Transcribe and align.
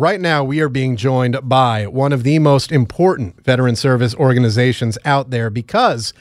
Right 0.00 0.20
now, 0.20 0.44
we 0.44 0.60
are 0.60 0.68
being 0.68 0.94
joined 0.94 1.36
by 1.42 1.88
one 1.88 2.12
of 2.12 2.22
the 2.22 2.38
most 2.38 2.70
important 2.70 3.44
veteran 3.44 3.74
service 3.74 4.14
organizations 4.14 4.96
out 5.04 5.30
there 5.30 5.50
because 5.50 6.14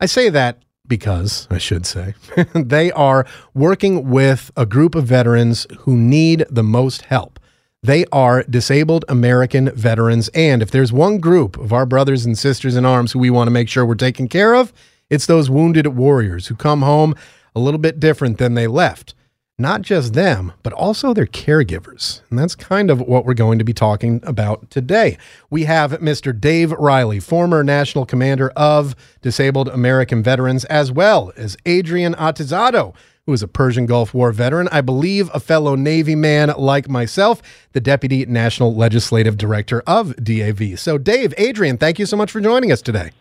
I 0.00 0.06
say 0.06 0.28
that 0.30 0.64
because 0.88 1.46
I 1.48 1.58
should 1.58 1.86
say 1.86 2.14
they 2.52 2.90
are 2.90 3.24
working 3.54 4.10
with 4.10 4.50
a 4.56 4.66
group 4.66 4.96
of 4.96 5.04
veterans 5.04 5.68
who 5.78 5.96
need 5.96 6.44
the 6.50 6.64
most 6.64 7.02
help. 7.02 7.38
They 7.80 8.06
are 8.10 8.42
disabled 8.42 9.04
American 9.06 9.70
veterans. 9.70 10.28
And 10.34 10.60
if 10.60 10.72
there's 10.72 10.92
one 10.92 11.18
group 11.18 11.56
of 11.58 11.72
our 11.72 11.86
brothers 11.86 12.26
and 12.26 12.36
sisters 12.36 12.74
in 12.74 12.84
arms 12.84 13.12
who 13.12 13.20
we 13.20 13.30
want 13.30 13.46
to 13.46 13.52
make 13.52 13.68
sure 13.68 13.86
we're 13.86 13.94
taking 13.94 14.26
care 14.26 14.56
of, 14.56 14.72
it's 15.10 15.26
those 15.26 15.48
wounded 15.48 15.86
warriors 15.86 16.48
who 16.48 16.56
come 16.56 16.82
home 16.82 17.14
a 17.54 17.60
little 17.60 17.78
bit 17.78 18.00
different 18.00 18.38
than 18.38 18.54
they 18.54 18.66
left 18.66 19.14
not 19.62 19.80
just 19.82 20.12
them, 20.12 20.52
but 20.62 20.72
also 20.74 21.14
their 21.14 21.26
caregivers. 21.26 22.20
And 22.28 22.38
that's 22.38 22.54
kind 22.54 22.90
of 22.90 23.00
what 23.00 23.24
we're 23.24 23.32
going 23.32 23.58
to 23.58 23.64
be 23.64 23.72
talking 23.72 24.20
about 24.24 24.70
today. 24.70 25.16
We 25.48 25.64
have 25.64 25.92
Mr. 25.92 26.38
Dave 26.38 26.72
Riley, 26.72 27.20
former 27.20 27.64
national 27.64 28.04
commander 28.04 28.50
of 28.56 28.94
Disabled 29.22 29.68
American 29.68 30.22
Veterans, 30.22 30.64
as 30.66 30.92
well 30.92 31.32
as 31.36 31.56
Adrian 31.64 32.14
Atizado, 32.14 32.94
who 33.24 33.32
is 33.32 33.42
a 33.42 33.48
Persian 33.48 33.86
Gulf 33.86 34.12
War 34.12 34.32
veteran, 34.32 34.68
I 34.72 34.80
believe 34.80 35.30
a 35.32 35.40
fellow 35.40 35.76
Navy 35.76 36.16
man 36.16 36.52
like 36.58 36.88
myself, 36.88 37.40
the 37.72 37.80
Deputy 37.80 38.26
National 38.26 38.74
Legislative 38.74 39.36
Director 39.38 39.82
of 39.86 40.16
DAV. 40.16 40.78
So, 40.78 40.98
Dave, 40.98 41.32
Adrian, 41.38 41.78
thank 41.78 41.98
you 41.98 42.06
so 42.06 42.16
much 42.16 42.32
for 42.32 42.40
joining 42.40 42.72
us 42.72 42.82
today. 42.82 43.12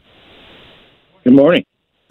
Good 1.24 1.36
morning. 1.36 1.66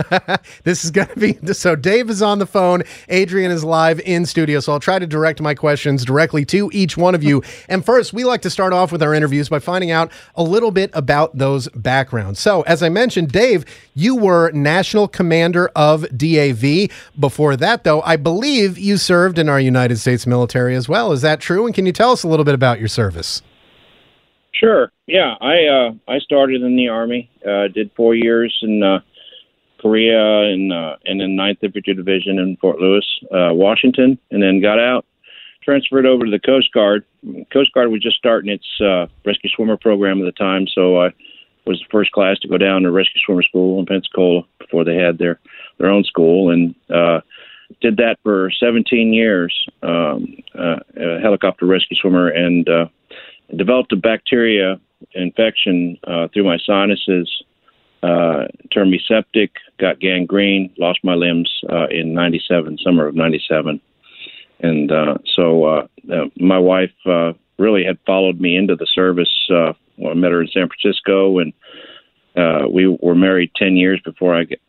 this 0.64 0.84
is 0.84 0.90
going 0.90 1.08
to 1.08 1.18
be 1.18 1.52
so. 1.52 1.76
Dave 1.76 2.10
is 2.10 2.22
on 2.22 2.38
the 2.38 2.46
phone. 2.46 2.82
Adrian 3.08 3.50
is 3.50 3.64
live 3.64 4.00
in 4.00 4.26
studio. 4.26 4.60
So 4.60 4.72
I'll 4.72 4.80
try 4.80 4.98
to 4.98 5.06
direct 5.06 5.40
my 5.40 5.54
questions 5.54 6.04
directly 6.04 6.44
to 6.46 6.70
each 6.72 6.96
one 6.96 7.14
of 7.14 7.22
you. 7.22 7.42
And 7.68 7.84
first, 7.84 8.12
we 8.12 8.24
like 8.24 8.42
to 8.42 8.50
start 8.50 8.72
off 8.72 8.90
with 8.90 9.02
our 9.02 9.14
interviews 9.14 9.48
by 9.48 9.60
finding 9.60 9.90
out 9.90 10.10
a 10.34 10.42
little 10.42 10.70
bit 10.70 10.90
about 10.92 11.36
those 11.36 11.68
backgrounds. 11.68 12.40
So, 12.40 12.62
as 12.62 12.82
I 12.82 12.88
mentioned, 12.88 13.30
Dave, 13.30 13.64
you 13.94 14.16
were 14.16 14.50
national 14.50 15.06
commander 15.06 15.70
of 15.76 16.06
DAV. 16.16 16.90
Before 17.18 17.54
that, 17.56 17.84
though, 17.84 18.02
I 18.02 18.16
believe 18.16 18.78
you 18.78 18.96
served 18.96 19.38
in 19.38 19.48
our 19.48 19.60
United 19.60 19.98
States 19.98 20.26
military 20.26 20.74
as 20.74 20.88
well. 20.88 21.12
Is 21.12 21.22
that 21.22 21.40
true? 21.40 21.66
And 21.66 21.74
can 21.74 21.86
you 21.86 21.92
tell 21.92 22.10
us 22.10 22.22
a 22.22 22.28
little 22.28 22.44
bit 22.44 22.54
about 22.54 22.80
your 22.80 22.88
service? 22.88 23.42
Sure. 24.52 24.92
Yeah, 25.06 25.34
I 25.40 25.66
uh, 25.66 25.92
I 26.06 26.18
started 26.18 26.62
in 26.62 26.76
the 26.76 26.88
army. 26.88 27.30
Uh, 27.46 27.68
did 27.68 27.90
four 27.96 28.14
years 28.14 28.56
in 28.62 28.82
uh, 28.82 29.00
Korea 29.80 30.42
and 30.42 30.72
uh, 30.72 30.96
and 31.06 31.20
then 31.20 31.36
Ninth 31.36 31.58
Infantry 31.62 31.94
Division 31.94 32.38
in 32.38 32.56
Fort 32.56 32.78
Lewis, 32.78 33.06
uh, 33.32 33.52
Washington, 33.52 34.18
and 34.30 34.42
then 34.42 34.60
got 34.60 34.78
out, 34.78 35.04
transferred 35.62 36.06
over 36.06 36.24
to 36.24 36.30
the 36.30 36.38
Coast 36.38 36.72
Guard. 36.72 37.04
Coast 37.52 37.72
Guard 37.72 37.90
was 37.90 38.02
just 38.02 38.16
starting 38.16 38.50
its 38.50 38.66
uh, 38.80 39.06
rescue 39.24 39.50
swimmer 39.50 39.76
program 39.76 40.20
at 40.20 40.24
the 40.24 40.32
time, 40.32 40.66
so 40.66 41.00
I 41.00 41.10
was 41.66 41.78
the 41.78 41.90
first 41.90 42.12
class 42.12 42.38
to 42.40 42.48
go 42.48 42.58
down 42.58 42.82
to 42.82 42.90
rescue 42.90 43.20
swimmer 43.24 43.42
school 43.42 43.80
in 43.80 43.86
Pensacola 43.86 44.42
before 44.58 44.84
they 44.84 44.96
had 44.96 45.18
their 45.18 45.38
their 45.78 45.88
own 45.88 46.04
school, 46.04 46.50
and 46.50 46.74
uh, 46.92 47.20
did 47.80 47.96
that 47.96 48.18
for 48.22 48.50
17 48.50 49.12
years, 49.12 49.66
um, 49.82 50.36
uh, 50.58 50.76
a 50.96 51.20
helicopter 51.20 51.66
rescue 51.66 51.96
swimmer, 51.96 52.28
and 52.28 52.68
uh, 52.68 52.86
developed 53.56 53.92
a 53.92 53.96
bacteria 53.96 54.80
infection 55.14 55.98
uh, 56.04 56.28
through 56.28 56.44
my 56.44 56.58
sinuses 56.58 57.42
uh, 58.02 58.44
turned 58.72 58.90
me 58.90 59.00
septic, 59.06 59.52
got 59.78 60.00
gangrene, 60.00 60.72
lost 60.78 61.00
my 61.02 61.14
limbs 61.14 61.50
uh, 61.70 61.86
in 61.88 62.14
'97, 62.14 62.78
summer 62.78 63.06
of 63.06 63.14
'97, 63.14 63.80
and 64.60 64.92
uh, 64.92 65.18
so 65.36 65.64
uh, 65.64 65.86
uh, 66.12 66.26
my 66.38 66.58
wife 66.58 66.92
uh, 67.06 67.32
really 67.58 67.84
had 67.84 67.98
followed 68.06 68.40
me 68.40 68.56
into 68.56 68.76
the 68.76 68.86
service. 68.86 69.48
Uh, 69.50 69.72
well, 69.98 70.12
I 70.12 70.14
met 70.14 70.32
her 70.32 70.40
in 70.40 70.48
San 70.48 70.68
Francisco, 70.68 71.38
and 71.38 71.52
uh, 72.36 72.68
we 72.68 72.86
were 72.86 73.14
married 73.14 73.50
ten 73.56 73.76
years 73.76 74.00
before 74.04 74.34
I 74.34 74.44
get, 74.44 74.60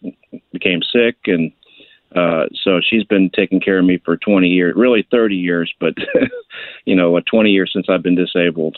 became 0.52 0.82
sick, 0.92 1.16
and 1.26 1.52
uh, 2.16 2.46
so 2.64 2.82
she's 2.82 3.06
been 3.06 3.30
taking 3.30 3.62
care 3.62 3.80
of 3.80 3.86
me 3.86 3.98
for 4.04 4.18
20 4.18 4.48
years, 4.48 4.74
really 4.76 5.08
30 5.10 5.36
years, 5.36 5.74
but 5.80 5.94
you 6.86 6.96
know, 6.96 7.16
uh, 7.16 7.22
20 7.30 7.52
years 7.52 7.72
since 7.74 7.88
I've 7.90 8.04
been 8.04 8.16
disabled. 8.16 8.78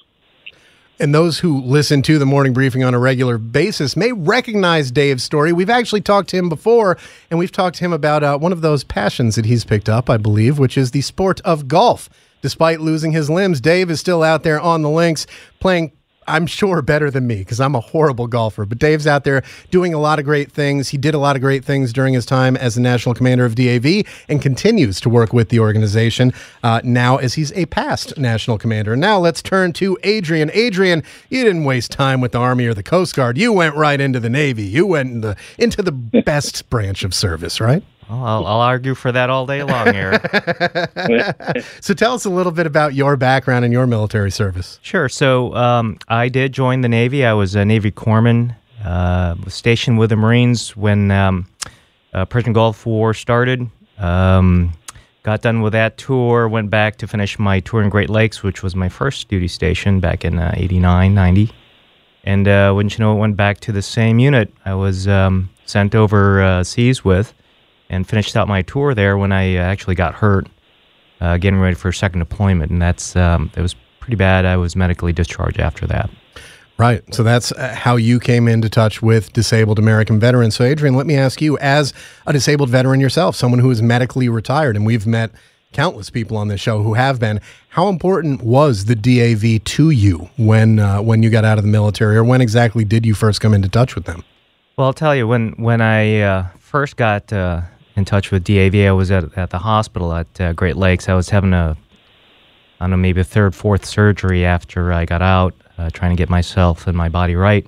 And 0.99 1.13
those 1.13 1.39
who 1.39 1.61
listen 1.61 2.01
to 2.03 2.19
the 2.19 2.25
morning 2.25 2.53
briefing 2.53 2.83
on 2.83 2.93
a 2.93 2.99
regular 2.99 3.37
basis 3.37 3.97
may 3.97 4.11
recognize 4.11 4.91
Dave's 4.91 5.23
story. 5.23 5.51
We've 5.51 5.69
actually 5.69 6.01
talked 6.01 6.29
to 6.29 6.37
him 6.37 6.49
before, 6.49 6.97
and 7.29 7.39
we've 7.39 7.51
talked 7.51 7.77
to 7.77 7.85
him 7.85 7.93
about 7.93 8.23
uh, 8.23 8.37
one 8.37 8.51
of 8.51 8.61
those 8.61 8.83
passions 8.83 9.35
that 9.35 9.45
he's 9.45 9.65
picked 9.65 9.89
up, 9.89 10.09
I 10.09 10.17
believe, 10.17 10.59
which 10.59 10.77
is 10.77 10.91
the 10.91 11.01
sport 11.01 11.41
of 11.41 11.67
golf. 11.67 12.09
Despite 12.41 12.79
losing 12.79 13.11
his 13.11 13.29
limbs, 13.29 13.59
Dave 13.59 13.89
is 13.89 13.99
still 13.99 14.21
out 14.21 14.43
there 14.43 14.59
on 14.59 14.81
the 14.81 14.89
links 14.89 15.25
playing 15.59 15.93
I'm 16.27 16.45
sure 16.47 16.81
better 16.81 17.09
than 17.09 17.27
me 17.27 17.37
because 17.37 17.59
I'm 17.59 17.75
a 17.75 17.79
horrible 17.79 18.27
golfer. 18.27 18.65
But 18.65 18.79
Dave's 18.79 19.07
out 19.07 19.23
there 19.23 19.43
doing 19.71 19.93
a 19.93 19.99
lot 19.99 20.19
of 20.19 20.25
great 20.25 20.51
things. 20.51 20.89
He 20.89 20.97
did 20.97 21.13
a 21.13 21.17
lot 21.17 21.35
of 21.35 21.41
great 21.41 21.63
things 21.63 21.93
during 21.93 22.13
his 22.13 22.25
time 22.25 22.55
as 22.57 22.75
the 22.75 22.81
national 22.81 23.15
commander 23.15 23.45
of 23.45 23.55
DAV 23.55 24.05
and 24.27 24.41
continues 24.41 24.99
to 25.01 25.09
work 25.09 25.33
with 25.33 25.49
the 25.49 25.59
organization 25.59 26.33
uh, 26.63 26.81
now 26.83 27.17
as 27.17 27.33
he's 27.33 27.51
a 27.53 27.65
past 27.67 28.17
national 28.17 28.57
commander. 28.57 28.95
Now 28.95 29.19
let's 29.19 29.41
turn 29.41 29.73
to 29.73 29.97
Adrian. 30.03 30.51
Adrian, 30.53 31.03
you 31.29 31.43
didn't 31.43 31.63
waste 31.63 31.91
time 31.91 32.21
with 32.21 32.31
the 32.31 32.39
Army 32.39 32.65
or 32.65 32.73
the 32.73 32.83
Coast 32.83 33.15
Guard. 33.15 33.37
You 33.37 33.53
went 33.53 33.75
right 33.75 33.99
into 33.99 34.19
the 34.19 34.29
Navy. 34.29 34.63
You 34.63 34.85
went 34.85 35.11
in 35.11 35.21
the, 35.21 35.37
into 35.57 35.81
the 35.81 35.91
best 36.25 36.69
branch 36.69 37.03
of 37.03 37.13
service, 37.13 37.59
right? 37.59 37.83
Well, 38.13 38.25
I'll, 38.25 38.45
I'll, 38.45 38.61
argue 38.61 38.93
for 38.93 39.11
that 39.11 39.31
all 39.31 39.47
day 39.47 39.63
long, 39.63 39.87
Eric. 39.87 40.21
so 41.81 41.95
tell 41.95 42.13
us 42.13 42.25
a 42.25 42.29
little 42.29 42.51
bit 42.51 42.67
about 42.67 42.93
your 42.93 43.17
background 43.17 43.65
and 43.65 43.73
your 43.73 43.87
military 43.87 44.29
service. 44.29 44.77
Sure. 44.83 45.09
So 45.09 45.55
um, 45.55 45.97
I 46.07 46.29
did 46.29 46.53
join 46.53 46.81
the 46.81 46.89
Navy. 46.89 47.25
I 47.25 47.33
was 47.33 47.55
a 47.55 47.65
Navy 47.65 47.91
corpsman. 47.91 48.55
Uh, 48.83 49.35
was 49.43 49.55
stationed 49.55 49.97
with 49.97 50.11
the 50.11 50.15
Marines 50.15 50.77
when 50.77 51.09
um, 51.09 51.47
uh, 52.13 52.25
Persian 52.25 52.53
Gulf 52.53 52.85
War 52.85 53.15
started. 53.15 53.67
Um, 53.97 54.73
got 55.23 55.41
done 55.41 55.61
with 55.61 55.73
that 55.73 55.97
tour. 55.97 56.47
Went 56.47 56.69
back 56.69 56.97
to 56.97 57.07
finish 57.07 57.39
my 57.39 57.61
tour 57.61 57.81
in 57.81 57.89
Great 57.89 58.11
Lakes, 58.11 58.43
which 58.43 58.61
was 58.61 58.75
my 58.75 58.89
first 58.89 59.27
duty 59.27 59.47
station 59.47 59.99
back 59.99 60.23
in 60.23 60.37
uh, 60.37 60.53
89, 60.55 61.15
90. 61.15 61.51
And 62.25 62.47
uh, 62.47 62.73
wouldn't 62.75 62.95
you 62.95 63.03
know, 63.03 63.15
it 63.15 63.19
went 63.19 63.37
back 63.37 63.59
to 63.61 63.71
the 63.71 63.81
same 63.81 64.19
unit 64.19 64.53
I 64.65 64.75
was 64.75 65.07
um, 65.07 65.49
sent 65.65 65.95
overseas 65.95 66.99
uh, 66.99 67.01
with 67.03 67.33
and 67.89 68.07
finished 68.07 68.35
out 68.35 68.47
my 68.47 68.61
tour 68.61 68.93
there 68.93 69.17
when 69.17 69.31
I 69.31 69.57
uh, 69.57 69.61
actually 69.61 69.95
got 69.95 70.15
hurt, 70.15 70.47
uh, 71.21 71.37
getting 71.37 71.59
ready 71.59 71.75
for 71.75 71.89
a 71.89 71.93
second 71.93 72.19
deployment, 72.19 72.71
and 72.71 72.81
that's 72.81 73.15
um, 73.15 73.51
it 73.55 73.61
was 73.61 73.75
pretty 73.99 74.15
bad. 74.15 74.45
I 74.45 74.57
was 74.57 74.75
medically 74.75 75.13
discharged 75.13 75.59
after 75.59 75.87
that. 75.87 76.09
Right. 76.77 77.03
So 77.13 77.21
that's 77.21 77.51
uh, 77.51 77.75
how 77.75 77.97
you 77.97 78.19
came 78.19 78.47
into 78.47 78.67
touch 78.67 79.01
with 79.01 79.31
disabled 79.31 79.77
American 79.77 80.19
veterans. 80.19 80.55
So, 80.55 80.63
Adrian, 80.63 80.95
let 80.95 81.05
me 81.05 81.15
ask 81.15 81.39
you, 81.39 81.57
as 81.59 81.93
a 82.25 82.33
disabled 82.33 82.69
veteran 82.69 82.99
yourself, 82.99 83.35
someone 83.35 83.59
who 83.59 83.69
is 83.69 83.81
medically 83.81 84.27
retired, 84.27 84.75
and 84.75 84.85
we've 84.85 85.05
met 85.05 85.31
countless 85.71 86.09
people 86.09 86.37
on 86.37 86.47
this 86.47 86.61
show 86.61 86.81
who 86.81 86.93
have 86.93 87.19
been. 87.19 87.41
How 87.69 87.89
important 87.89 88.41
was 88.41 88.85
the 88.85 88.95
DAV 88.95 89.63
to 89.63 89.89
you 89.89 90.29
when 90.37 90.79
uh, 90.79 91.01
when 91.01 91.21
you 91.21 91.29
got 91.29 91.45
out 91.45 91.57
of 91.57 91.63
the 91.63 91.69
military, 91.69 92.15
or 92.15 92.23
when 92.23 92.41
exactly 92.41 92.85
did 92.85 93.05
you 93.05 93.13
first 93.13 93.41
come 93.41 93.53
into 93.53 93.69
touch 93.69 93.95
with 93.95 94.05
them? 94.05 94.23
Well, 94.77 94.87
I'll 94.87 94.93
tell 94.93 95.15
you 95.15 95.27
when 95.27 95.51
when 95.53 95.81
I 95.81 96.21
uh, 96.21 96.47
first 96.59 96.95
got 96.95 97.31
uh, 97.33 97.61
in 97.95 98.05
touch 98.05 98.31
with 98.31 98.43
DAV. 98.43 98.75
I 98.75 98.91
was 98.91 99.11
at, 99.11 99.37
at 99.37 99.49
the 99.49 99.59
hospital 99.59 100.13
at 100.13 100.41
uh, 100.41 100.53
Great 100.53 100.77
Lakes. 100.77 101.09
I 101.09 101.13
was 101.13 101.29
having 101.29 101.53
a, 101.53 101.77
I 102.79 102.83
don't 102.83 102.91
know, 102.91 102.97
maybe 102.97 103.21
a 103.21 103.25
third, 103.25 103.55
fourth 103.55 103.85
surgery 103.85 104.45
after 104.45 104.91
I 104.91 105.05
got 105.05 105.21
out, 105.21 105.53
uh, 105.77 105.89
trying 105.91 106.11
to 106.11 106.17
get 106.17 106.29
myself 106.29 106.87
and 106.87 106.97
my 106.97 107.09
body 107.09 107.35
right. 107.35 107.65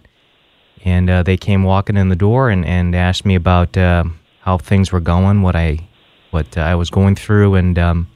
And 0.83 1.10
uh, 1.10 1.24
they 1.24 1.38
came 1.38 1.63
walking 1.63 1.98
in 1.98 2.10
the 2.10 2.16
door 2.16 2.50
and, 2.50 2.66
and 2.66 2.95
asked 2.95 3.25
me 3.25 3.36
about 3.36 3.75
uh, 3.77 4.06
how 4.42 4.57
things 4.57 4.92
were 4.92 5.00
going, 5.00 5.42
what 5.42 5.56
I, 5.56 5.80
what 6.31 6.57
I 6.57 6.75
was 6.75 6.89
going 6.89 7.16
through, 7.16 7.56
and 7.56 7.80
um, 7.80 8.07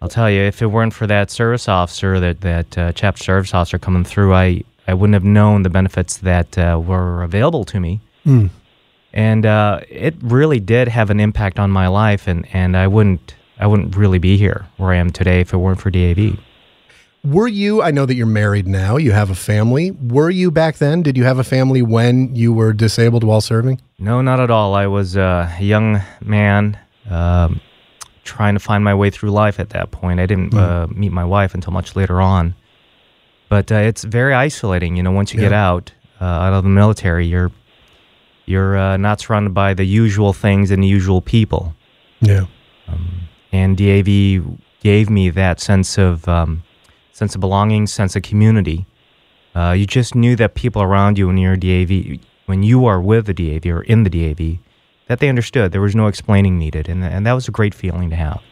I'll 0.00 0.08
tell 0.08 0.30
you, 0.30 0.40
if 0.40 0.62
it 0.62 0.66
weren't 0.66 0.94
for 0.94 1.06
that 1.06 1.30
service 1.30 1.68
officer, 1.68 2.18
that 2.18 2.40
that 2.40 2.78
uh, 2.78 2.92
chapter 2.92 3.22
service 3.22 3.54
officer 3.54 3.78
coming 3.78 4.04
through, 4.04 4.34
I 4.34 4.62
I 4.88 4.94
wouldn't 4.94 5.14
have 5.14 5.24
known 5.24 5.62
the 5.62 5.70
benefits 5.70 6.18
that 6.18 6.56
uh, 6.58 6.80
were 6.82 7.22
available 7.22 7.64
to 7.66 7.80
me. 7.80 8.00
Mm 8.26 8.50
and 9.12 9.44
uh, 9.44 9.80
it 9.88 10.14
really 10.20 10.60
did 10.60 10.88
have 10.88 11.10
an 11.10 11.20
impact 11.20 11.58
on 11.58 11.70
my 11.70 11.88
life, 11.88 12.26
and, 12.26 12.46
and 12.52 12.76
I 12.76 12.86
wouldn't 12.86 13.34
I 13.58 13.66
wouldn't 13.66 13.94
really 13.94 14.18
be 14.18 14.36
here 14.38 14.66
where 14.78 14.90
I 14.90 14.96
am 14.96 15.10
today 15.10 15.40
if 15.40 15.52
it 15.52 15.58
weren't 15.58 15.80
for 15.80 15.90
DAV. 15.90 16.38
Were 17.22 17.48
you, 17.48 17.82
I 17.82 17.90
know 17.90 18.06
that 18.06 18.14
you're 18.14 18.26
married 18.26 18.66
now, 18.66 18.96
you 18.96 19.12
have 19.12 19.28
a 19.28 19.34
family. 19.34 19.90
Were 19.90 20.30
you 20.30 20.50
back 20.50 20.76
then? 20.78 21.02
Did 21.02 21.18
you 21.18 21.24
have 21.24 21.38
a 21.38 21.44
family 21.44 21.82
when 21.82 22.34
you 22.34 22.54
were 22.54 22.72
disabled 22.72 23.22
while 23.22 23.42
serving? 23.42 23.82
No, 23.98 24.22
not 24.22 24.40
at 24.40 24.50
all. 24.50 24.74
I 24.74 24.86
was 24.86 25.18
uh, 25.18 25.54
a 25.58 25.62
young 25.62 26.00
man 26.22 26.78
um, 27.10 27.60
trying 28.24 28.54
to 28.54 28.60
find 28.60 28.82
my 28.82 28.94
way 28.94 29.10
through 29.10 29.32
life 29.32 29.60
at 29.60 29.68
that 29.70 29.90
point. 29.90 30.18
I 30.18 30.24
didn't 30.24 30.54
uh, 30.54 30.86
meet 30.90 31.12
my 31.12 31.24
wife 31.24 31.52
until 31.52 31.74
much 31.74 31.94
later 31.94 32.22
on. 32.22 32.54
But 33.50 33.70
uh, 33.70 33.74
it's 33.74 34.04
very 34.04 34.32
isolating, 34.32 34.96
you 34.96 35.02
know, 35.02 35.10
once 35.10 35.34
you 35.34 35.40
get 35.40 35.52
out 35.52 35.92
uh, 36.20 36.24
out 36.24 36.54
of 36.54 36.62
the 36.62 36.70
military, 36.70 37.26
you're 37.26 37.50
you're 38.50 38.76
uh, 38.76 38.96
not 38.96 39.20
surrounded 39.20 39.54
by 39.54 39.72
the 39.74 39.84
usual 39.84 40.32
things 40.32 40.70
and 40.70 40.82
the 40.82 40.88
usual 40.88 41.20
people. 41.20 41.74
Yeah. 42.20 42.46
and 43.52 43.76
DAV 43.76 44.42
gave 44.82 45.08
me 45.08 45.30
that 45.30 45.60
sense 45.60 45.96
of 45.96 46.28
um, 46.28 46.62
sense 47.12 47.34
of 47.34 47.40
belonging, 47.40 47.86
sense 47.86 48.16
of 48.16 48.22
community. 48.22 48.86
Uh, 49.54 49.72
you 49.72 49.86
just 49.86 50.14
knew 50.14 50.36
that 50.36 50.54
people 50.54 50.82
around 50.82 51.18
you 51.18 51.28
when 51.28 51.38
you're 51.38 51.56
DAV, 51.56 52.18
when 52.46 52.62
you 52.62 52.86
are 52.86 53.00
with 53.00 53.26
the 53.26 53.34
DAV 53.34 53.66
or 53.66 53.82
in 53.82 54.02
the 54.02 54.10
DAV, 54.10 54.58
that 55.06 55.20
they 55.20 55.28
understood. 55.28 55.72
There 55.72 55.80
was 55.80 55.94
no 55.94 56.08
explaining 56.08 56.58
needed, 56.58 56.88
and 56.88 57.04
and 57.04 57.24
that 57.26 57.32
was 57.32 57.48
a 57.48 57.52
great 57.52 57.74
feeling 57.74 58.10
to 58.10 58.16
have. 58.16 58.42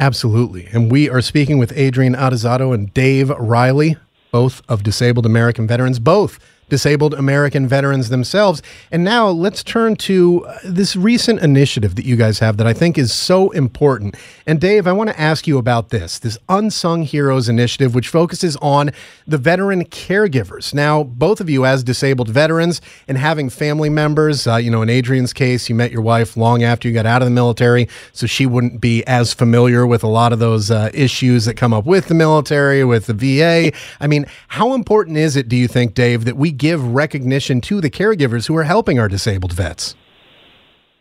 Absolutely. 0.00 0.68
And 0.72 0.92
we 0.92 1.10
are 1.10 1.20
speaking 1.20 1.58
with 1.58 1.72
Adrian 1.76 2.14
Atizado 2.14 2.72
and 2.72 2.94
Dave 2.94 3.30
Riley, 3.30 3.96
both 4.30 4.62
of 4.68 4.84
disabled 4.84 5.26
American 5.26 5.66
veterans, 5.66 5.98
both 5.98 6.38
disabled 6.68 7.14
American 7.14 7.66
veterans 7.66 8.08
themselves. 8.08 8.62
And 8.90 9.04
now 9.04 9.28
let's 9.28 9.62
turn 9.62 9.96
to 9.96 10.44
uh, 10.46 10.58
this 10.64 10.96
recent 10.96 11.40
initiative 11.40 11.94
that 11.96 12.04
you 12.04 12.16
guys 12.16 12.38
have 12.38 12.56
that 12.58 12.66
I 12.66 12.72
think 12.72 12.98
is 12.98 13.12
so 13.12 13.50
important. 13.50 14.16
And 14.46 14.60
Dave, 14.60 14.86
I 14.86 14.92
want 14.92 15.10
to 15.10 15.20
ask 15.20 15.46
you 15.46 15.58
about 15.58 15.90
this 15.90 16.18
this 16.18 16.38
Unsung 16.48 17.02
Heroes 17.02 17.48
initiative, 17.48 17.94
which 17.94 18.08
focuses 18.08 18.56
on 18.56 18.90
the 19.26 19.38
veteran 19.38 19.84
caregivers. 19.84 20.74
Now, 20.74 21.02
both 21.02 21.40
of 21.40 21.50
you, 21.50 21.64
as 21.64 21.82
disabled 21.82 22.28
veterans 22.28 22.80
and 23.06 23.18
having 23.18 23.50
family 23.50 23.90
members, 23.90 24.46
uh, 24.46 24.56
you 24.56 24.70
know, 24.70 24.82
in 24.82 24.90
Adrian's 24.90 25.32
case, 25.32 25.68
you 25.68 25.74
met 25.74 25.90
your 25.90 26.02
wife 26.02 26.36
long 26.36 26.62
after 26.62 26.88
you 26.88 26.94
got 26.94 27.06
out 27.06 27.22
of 27.22 27.26
the 27.26 27.34
military, 27.34 27.88
so 28.12 28.26
she 28.26 28.46
wouldn't 28.46 28.80
be 28.80 29.04
as 29.06 29.32
familiar 29.34 29.86
with 29.86 30.02
a 30.02 30.08
lot 30.08 30.32
of 30.32 30.38
those 30.38 30.70
uh, 30.70 30.90
issues 30.92 31.44
that 31.44 31.54
come 31.54 31.72
up 31.72 31.84
with 31.84 32.08
the 32.08 32.14
military, 32.14 32.84
with 32.84 33.06
the 33.06 33.14
VA. 33.14 33.72
I 34.00 34.06
mean, 34.06 34.26
how 34.48 34.74
important 34.74 35.16
is 35.16 35.36
it, 35.36 35.48
do 35.48 35.56
you 35.56 35.68
think, 35.68 35.94
Dave, 35.94 36.24
that 36.24 36.36
we 36.36 36.52
give 36.58 36.94
recognition 36.94 37.60
to 37.62 37.80
the 37.80 37.90
caregivers 37.90 38.48
who 38.48 38.56
are 38.56 38.64
helping 38.64 38.98
our 38.98 39.08
disabled 39.08 39.52
vets? 39.52 39.94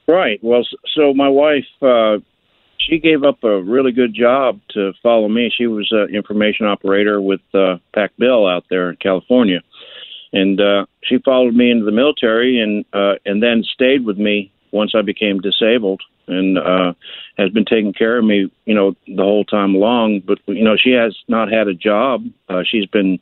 Right. 0.07 0.39
Well, 0.42 0.63
so 0.95 1.13
my 1.13 1.27
wife, 1.27 1.65
uh, 1.81 2.19
she 2.80 3.00
gave 3.00 3.24
up 3.24 3.44
a 3.44 3.62
really 3.62 3.92
good 3.92 4.13
job 4.13 4.62
to 4.69 4.94
follow 5.04 5.27
me. 5.27 5.51
She 5.56 5.68
was 5.68 5.89
an 5.92 6.15
information 6.15 6.65
operator 6.65 7.21
with 7.21 7.42
uh, 7.54 7.77
Pac 7.94 8.15
Bell 8.18 8.48
out 8.48 8.65
there 8.69 8.89
in 8.89 8.95
California, 8.98 9.59
and 10.31 10.59
uh, 10.62 10.86
she 11.04 11.18
followed 11.19 11.54
me 11.54 11.71
into 11.71 11.86
the 11.86 11.92
military, 11.92 12.59
and 12.59 12.86
uh, 12.94 13.15
and 13.25 13.44
then 13.44 13.63
stayed 13.63 14.06
with 14.06 14.18
me 14.18 14.51
once 14.71 14.94
I 14.95 15.01
became 15.01 15.39
disabled, 15.39 16.01
and 16.27 16.57
uh, 16.57 16.94
has 17.38 17.50
been 17.50 17.65
taking 17.65 17.94
care 17.94 18.18
of 18.18 18.25
me, 18.25 18.51
you 18.65 18.75
know, 18.75 18.95
the 19.07 19.24
whole 19.24 19.45
time 19.45 19.75
along. 19.75 20.21
But 20.25 20.39
you 20.45 20.63
know, 20.63 20.77
she 20.77 20.92
has 20.92 21.18
not 21.27 21.51
had 21.51 21.68
a 21.68 21.74
job. 21.74 22.25
Uh, 22.48 22.63
she's 22.65 22.86
been 22.86 23.19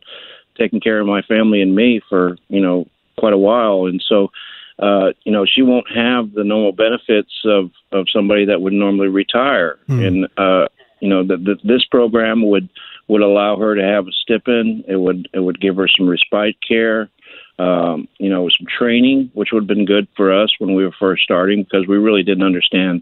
taking 0.58 0.80
care 0.80 1.00
of 1.00 1.08
my 1.08 1.22
family 1.22 1.62
and 1.62 1.76
me 1.76 2.02
for 2.10 2.38
you 2.48 2.62
know 2.62 2.88
quite 3.18 3.34
a 3.34 3.38
while, 3.38 3.86
and 3.86 4.04
so 4.08 4.32
uh, 4.80 5.12
you 5.24 5.32
know, 5.32 5.46
she 5.46 5.62
won't 5.62 5.90
have 5.90 6.34
the 6.34 6.44
normal 6.44 6.74
benefits 6.74 7.32
of, 7.46 7.72
of 7.92 8.08
somebody 8.12 8.46
that 8.46 8.62
would 8.62 8.74
normally 8.74 9.08
retire. 9.08 9.80
And, 10.04 10.28
uh, 10.38 10.68
you 11.00 11.08
know, 11.08 11.24
the, 11.26 11.58
this 11.64 11.86
program 11.86 12.48
would, 12.48 12.68
would 13.08 13.22
allow 13.22 13.58
her 13.58 13.76
to 13.76 13.84
have 13.84 14.08
a 14.08 14.12
stipend. 14.12 14.86
It 14.88 14.98
would, 14.98 15.30
it 15.34 15.40
would 15.40 15.62
give 15.62 15.78
her 15.78 15.88
some 15.88 16.10
respite 16.10 16.58
care, 16.68 17.10
um, 17.58 18.08
you 18.18 18.30
know, 18.30 18.50
some 18.50 18.68
training, 18.68 19.32
which 19.34 19.50
would 19.54 19.64
have 19.64 19.68
been 19.68 19.86
good 19.86 20.08
for 20.18 20.34
us 20.34 20.54
when 20.60 20.76
we 20.76 20.84
were 20.84 20.96
first 21.00 21.24
starting 21.24 21.64
because 21.64 21.88
we 21.88 21.98
really 21.98 22.24
didn't 22.24 22.44
understand 22.44 23.02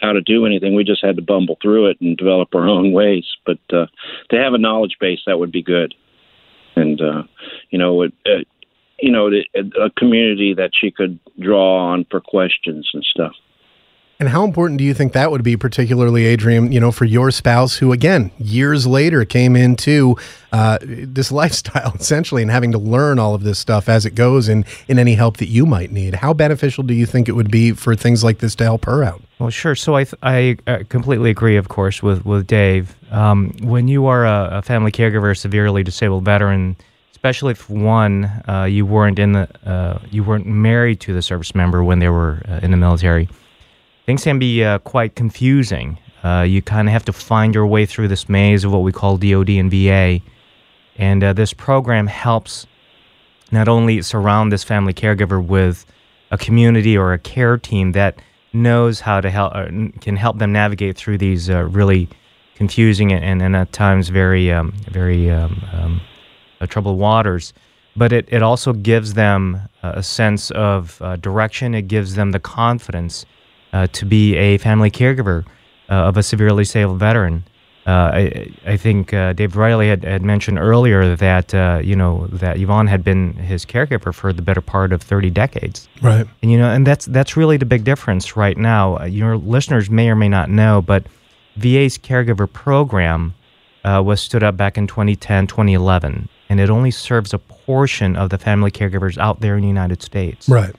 how 0.00 0.12
to 0.12 0.20
do 0.20 0.44
anything. 0.44 0.74
We 0.74 0.82
just 0.82 1.04
had 1.04 1.14
to 1.16 1.22
bumble 1.22 1.56
through 1.62 1.90
it 1.90 2.00
and 2.00 2.16
develop 2.16 2.52
our 2.54 2.68
own 2.68 2.92
ways. 2.92 3.26
But, 3.46 3.60
uh, 3.72 3.86
to 4.30 4.36
have 4.36 4.54
a 4.54 4.58
knowledge 4.58 4.96
base, 4.98 5.20
that 5.26 5.38
would 5.38 5.52
be 5.52 5.62
good. 5.62 5.94
And, 6.76 7.00
uh, 7.00 7.22
you 7.70 7.78
know, 7.78 8.02
it, 8.02 8.12
uh, 8.26 8.42
you 9.00 9.10
know, 9.10 9.30
the- 9.30 9.46
a 9.80 9.90
community 9.90 10.54
that 10.54 10.70
she 10.78 10.90
could 10.90 11.18
draw 11.38 11.78
on 11.78 12.04
for 12.10 12.20
questions 12.20 12.88
and 12.94 13.04
stuff. 13.04 13.32
And 14.20 14.28
how 14.28 14.44
important 14.44 14.78
do 14.78 14.84
you 14.84 14.94
think 14.94 15.14
that 15.14 15.32
would 15.32 15.42
be, 15.42 15.56
particularly, 15.56 16.26
Adrian, 16.26 16.70
you 16.70 16.78
know, 16.78 16.92
for 16.92 17.04
your 17.04 17.32
spouse 17.32 17.78
who, 17.78 17.90
again, 17.90 18.30
years 18.38 18.86
later 18.86 19.24
came 19.24 19.56
into 19.56 20.16
uh, 20.52 20.78
this 20.80 21.32
lifestyle 21.42 21.92
essentially 21.98 22.40
and 22.42 22.50
having 22.50 22.70
to 22.70 22.78
learn 22.78 23.18
all 23.18 23.34
of 23.34 23.42
this 23.42 23.58
stuff 23.58 23.88
as 23.88 24.06
it 24.06 24.14
goes 24.14 24.48
and 24.48 24.64
in 24.86 25.00
any 25.00 25.14
help 25.14 25.38
that 25.38 25.48
you 25.48 25.66
might 25.66 25.90
need? 25.90 26.14
How 26.14 26.32
beneficial 26.32 26.84
do 26.84 26.94
you 26.94 27.04
think 27.04 27.28
it 27.28 27.32
would 27.32 27.50
be 27.50 27.72
for 27.72 27.96
things 27.96 28.22
like 28.22 28.38
this 28.38 28.54
to 28.56 28.64
help 28.64 28.84
her 28.84 29.02
out? 29.02 29.22
Well, 29.42 29.50
sure. 29.50 29.74
So 29.74 29.96
I, 29.96 30.04
th- 30.04 30.14
I 30.22 30.56
uh, 30.68 30.84
completely 30.88 31.28
agree, 31.28 31.56
of 31.56 31.68
course, 31.68 32.00
with, 32.00 32.24
with 32.24 32.46
Dave. 32.46 32.94
Um, 33.10 33.52
when 33.60 33.88
you 33.88 34.06
are 34.06 34.24
a, 34.24 34.58
a 34.58 34.62
family 34.62 34.92
caregiver, 34.92 35.32
a 35.32 35.34
severely 35.34 35.82
disabled 35.82 36.24
veteran, 36.24 36.76
especially 37.10 37.50
if 37.50 37.68
one, 37.68 38.26
uh, 38.48 38.68
you 38.70 38.86
weren't 38.86 39.18
in 39.18 39.32
the, 39.32 39.48
uh, 39.68 39.98
you 40.12 40.22
weren't 40.22 40.46
married 40.46 41.00
to 41.00 41.12
the 41.12 41.22
service 41.22 41.56
member 41.56 41.82
when 41.82 41.98
they 41.98 42.08
were 42.08 42.40
uh, 42.48 42.60
in 42.62 42.70
the 42.70 42.76
military, 42.76 43.28
things 44.06 44.22
can 44.22 44.38
be 44.38 44.62
uh, 44.62 44.78
quite 44.78 45.16
confusing. 45.16 45.98
Uh, 46.22 46.42
you 46.42 46.62
kind 46.62 46.86
of 46.86 46.92
have 46.92 47.04
to 47.06 47.12
find 47.12 47.52
your 47.52 47.66
way 47.66 47.84
through 47.84 48.06
this 48.06 48.28
maze 48.28 48.62
of 48.62 48.70
what 48.70 48.84
we 48.84 48.92
call 48.92 49.16
DoD 49.16 49.50
and 49.50 49.72
VA, 49.72 50.20
and 50.98 51.20
this 51.36 51.52
program 51.52 52.06
helps 52.06 52.68
not 53.50 53.66
only 53.66 54.02
surround 54.02 54.52
this 54.52 54.62
family 54.62 54.94
caregiver 54.94 55.44
with 55.44 55.84
a 56.30 56.38
community 56.38 56.96
or 56.96 57.12
a 57.12 57.18
care 57.18 57.58
team 57.58 57.90
that 57.90 58.14
knows 58.52 59.00
how 59.00 59.20
to 59.20 59.30
help 59.30 59.54
uh, 59.54 59.66
can 60.00 60.16
help 60.16 60.38
them 60.38 60.52
navigate 60.52 60.96
through 60.96 61.18
these 61.18 61.48
uh, 61.48 61.64
really 61.64 62.08
confusing 62.54 63.12
and, 63.12 63.42
and 63.42 63.56
at 63.56 63.72
times 63.72 64.08
very 64.08 64.52
um, 64.52 64.72
very 64.90 65.30
um, 65.30 65.62
um, 65.72 66.00
uh, 66.60 66.66
troubled 66.66 66.98
waters. 66.98 67.52
But 67.94 68.12
it, 68.12 68.26
it 68.30 68.42
also 68.42 68.72
gives 68.72 69.14
them 69.14 69.60
a 69.82 70.02
sense 70.02 70.50
of 70.52 71.00
uh, 71.02 71.16
direction. 71.16 71.74
It 71.74 71.88
gives 71.88 72.14
them 72.14 72.30
the 72.30 72.40
confidence 72.40 73.26
uh, 73.74 73.86
to 73.88 74.06
be 74.06 74.34
a 74.36 74.56
family 74.56 74.90
caregiver 74.90 75.44
of 75.88 76.16
a 76.16 76.22
severely 76.22 76.64
disabled 76.64 76.98
veteran 76.98 77.44
I, 77.90 78.52
I 78.64 78.76
think 78.76 79.12
uh, 79.12 79.32
Dave 79.32 79.56
Riley 79.56 79.88
had, 79.88 80.04
had 80.04 80.22
mentioned 80.22 80.58
earlier 80.58 81.16
that 81.16 81.52
uh, 81.52 81.80
you 81.82 81.96
know 81.96 82.28
that 82.28 82.58
Yvonne 82.58 82.86
had 82.86 83.02
been 83.02 83.32
his 83.34 83.64
caregiver 83.64 84.14
for 84.14 84.32
the 84.32 84.42
better 84.42 84.60
part 84.60 84.92
of 84.92 85.02
30 85.02 85.30
decades. 85.30 85.88
Right. 86.00 86.26
And 86.42 86.52
you 86.52 86.58
know, 86.58 86.70
and 86.70 86.86
that's 86.86 87.06
that's 87.06 87.36
really 87.36 87.56
the 87.56 87.66
big 87.66 87.84
difference 87.84 88.36
right 88.36 88.56
now. 88.56 88.98
Uh, 88.98 89.04
Your 89.06 89.36
listeners 89.36 89.90
may 89.90 90.08
or 90.08 90.16
may 90.16 90.28
not 90.28 90.48
know, 90.48 90.80
but 90.80 91.06
VA's 91.56 91.98
caregiver 91.98 92.50
program 92.50 93.34
uh, 93.84 94.02
was 94.04 94.20
stood 94.20 94.42
up 94.42 94.56
back 94.56 94.78
in 94.78 94.86
2010, 94.86 95.48
2011, 95.48 96.28
and 96.48 96.60
it 96.60 96.70
only 96.70 96.90
serves 96.90 97.34
a 97.34 97.38
portion 97.38 98.16
of 98.16 98.30
the 98.30 98.38
family 98.38 98.70
caregivers 98.70 99.18
out 99.18 99.40
there 99.40 99.56
in 99.56 99.62
the 99.62 99.68
United 99.68 100.02
States. 100.02 100.48
Right. 100.48 100.74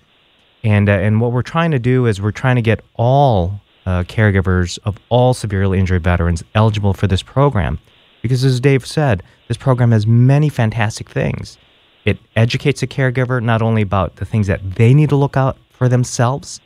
And 0.64 0.88
uh, 0.88 0.94
and 0.94 1.20
what 1.20 1.34
we're 1.34 1.42
trying 1.42 1.72
to 1.72 1.80
do 1.80 2.06
is 2.06 2.22
we're 2.22 2.32
trying 2.32 2.56
to 2.56 2.62
get 2.62 2.80
all 2.96 3.60
uh, 3.86 4.04
caregivers 4.04 4.80
of 4.86 4.98
all 5.10 5.34
severely 5.34 5.80
injured 5.80 6.04
veterans 6.04 6.44
eligible 6.56 6.94
for 6.94 7.08
this 7.08 7.24
program, 7.24 7.80
because 8.22 8.44
as 8.44 8.60
Dave 8.60 8.86
said, 8.86 9.24
this 9.48 9.58
program 9.58 9.92
has 9.92 10.08
many 10.08 10.50
fantastic 10.50 11.10
things. 11.10 11.58
It 12.06 12.18
educates 12.36 12.84
a 12.84 12.88
caregiver 12.88 13.42
not 13.42 13.62
only 13.62 13.82
about 13.82 14.18
the 14.18 14.26
things 14.26 14.48
that 14.48 14.76
they 14.76 14.94
need 14.94 15.10
to 15.10 15.16
look 15.16 15.38
out 15.38 15.58
for 15.70 15.88
themselves, 15.90 16.60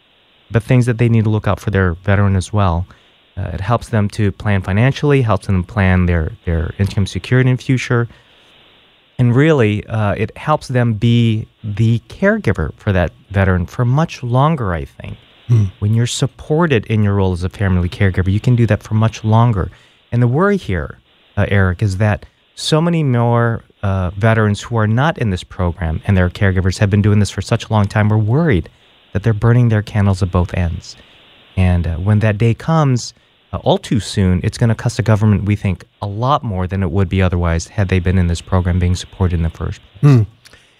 but 0.52 0.64
things 0.64 0.86
that 0.86 0.98
they 0.98 1.10
need 1.10 1.24
to 1.26 1.30
look 1.30 1.48
out 1.48 1.60
for 1.60 1.72
their 1.72 1.94
veteran 1.94 2.36
as 2.36 2.54
well. 2.54 2.86
Uh, 3.36 3.52
it 3.54 3.62
helps 3.62 3.90
them 3.90 4.10
to 4.10 4.32
plan 4.32 4.62
financially, 4.62 5.22
helps 5.22 5.46
them 5.48 5.64
plan 5.64 6.08
their 6.08 6.32
their 6.46 6.74
income 6.80 7.06
security 7.06 7.50
in 7.50 7.58
future, 7.58 8.08
and 9.20 9.36
really, 9.36 9.86
uh, 9.88 10.14
it 10.14 10.36
helps 10.38 10.68
them 10.68 10.94
be 10.94 11.48
the 11.64 12.00
caregiver 12.08 12.74
for 12.76 12.92
that 12.92 13.12
veteran 13.30 13.66
for 13.66 13.86
much 13.86 14.24
longer, 14.24 14.74
I 14.74 14.86
think. 14.86 15.18
When 15.80 15.94
you're 15.94 16.08
supported 16.08 16.86
in 16.88 17.04
your 17.04 17.16
role 17.16 17.32
as 17.34 17.44
a 17.44 17.50
family 17.50 17.90
caregiver, 17.90 18.32
you 18.32 18.40
can 18.40 18.56
do 18.56 18.66
that 18.68 18.84
for 18.84 18.96
much 18.96 19.24
longer. 19.24 19.72
And 20.12 20.22
the 20.22 20.28
worry 20.28 20.58
here, 20.58 21.00
uh, 21.38 21.46
Eric, 21.50 21.82
is 21.82 21.98
that 21.98 22.26
so 22.56 22.82
many 22.82 23.04
more 23.04 23.64
uh, 23.84 24.10
veterans 24.12 24.62
who 24.62 24.78
are 24.78 24.88
not 24.88 25.18
in 25.18 25.30
this 25.30 25.44
program 25.44 26.02
and 26.06 26.18
their 26.18 26.30
caregivers 26.30 26.78
have 26.80 26.90
been 26.90 27.02
doing 27.02 27.20
this 27.20 27.30
for 27.30 27.42
such 27.42 27.66
a 27.66 27.72
long 27.72 27.86
time 27.86 28.10
we're 28.10 28.18
worried 28.18 28.70
that 29.14 29.24
they're 29.24 29.34
burning 29.34 29.70
their 29.70 29.82
candles 29.82 30.22
at 30.22 30.32
both 30.32 30.54
ends. 30.54 30.96
And 31.56 31.88
uh, 31.88 31.96
when 31.98 32.20
that 32.20 32.38
day 32.38 32.54
comes, 32.54 33.14
uh, 33.54 33.58
all 33.58 33.78
too 33.78 34.00
soon, 34.00 34.42
it's 34.44 34.58
going 34.58 34.70
to 34.70 34.76
cost 34.76 34.98
the 34.98 35.04
government, 35.04 35.46
we 35.46 35.56
think, 35.56 35.86
a 36.02 36.08
lot 36.08 36.44
more 36.44 36.68
than 36.68 36.84
it 36.84 36.92
would 36.92 37.10
be 37.10 37.22
otherwise 37.22 37.68
had 37.68 37.88
they 37.90 38.00
been 38.00 38.18
in 38.18 38.28
this 38.28 38.42
program 38.42 38.80
being 38.80 38.96
supported 38.96 39.36
in 39.38 39.44
the 39.44 39.50
first 39.50 39.80
place. 40.02 40.26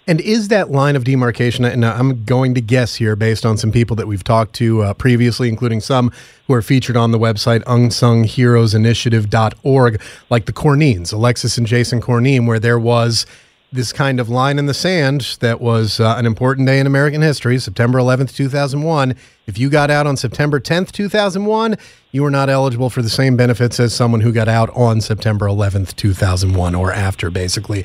And 0.08 0.20
is 0.22 0.48
that 0.48 0.70
line 0.70 0.96
of 0.96 1.04
demarcation, 1.04 1.66
and 1.66 1.84
I'm 1.84 2.24
going 2.24 2.54
to 2.54 2.62
guess 2.62 2.94
here 2.94 3.14
based 3.14 3.44
on 3.44 3.58
some 3.58 3.70
people 3.70 3.94
that 3.96 4.08
we've 4.08 4.24
talked 4.24 4.54
to 4.54 4.80
uh, 4.80 4.94
previously, 4.94 5.50
including 5.50 5.82
some 5.82 6.10
who 6.46 6.54
are 6.54 6.62
featured 6.62 6.96
on 6.96 7.12
the 7.12 7.18
website 7.18 7.62
unsungheroesinitiative.org, 7.64 10.00
like 10.30 10.46
the 10.46 10.52
Corneens, 10.54 11.12
Alexis 11.12 11.58
and 11.58 11.66
Jason 11.66 12.00
Corneen, 12.00 12.46
where 12.46 12.58
there 12.58 12.78
was 12.78 13.26
this 13.70 13.92
kind 13.92 14.18
of 14.18 14.30
line 14.30 14.58
in 14.58 14.64
the 14.64 14.72
sand 14.72 15.36
that 15.40 15.60
was 15.60 16.00
uh, 16.00 16.14
an 16.16 16.24
important 16.24 16.66
day 16.66 16.80
in 16.80 16.86
American 16.86 17.20
history, 17.20 17.58
September 17.58 17.98
11th, 17.98 18.34
2001. 18.34 19.14
If 19.46 19.58
you 19.58 19.68
got 19.68 19.90
out 19.90 20.06
on 20.06 20.16
September 20.16 20.58
10th, 20.58 20.90
2001, 20.90 21.76
you 22.12 22.22
were 22.22 22.30
not 22.30 22.48
eligible 22.48 22.88
for 22.88 23.02
the 23.02 23.10
same 23.10 23.36
benefits 23.36 23.78
as 23.78 23.94
someone 23.94 24.22
who 24.22 24.32
got 24.32 24.48
out 24.48 24.70
on 24.70 25.02
September 25.02 25.44
11th, 25.44 25.94
2001 25.96 26.74
or 26.74 26.94
after, 26.94 27.30
basically. 27.30 27.84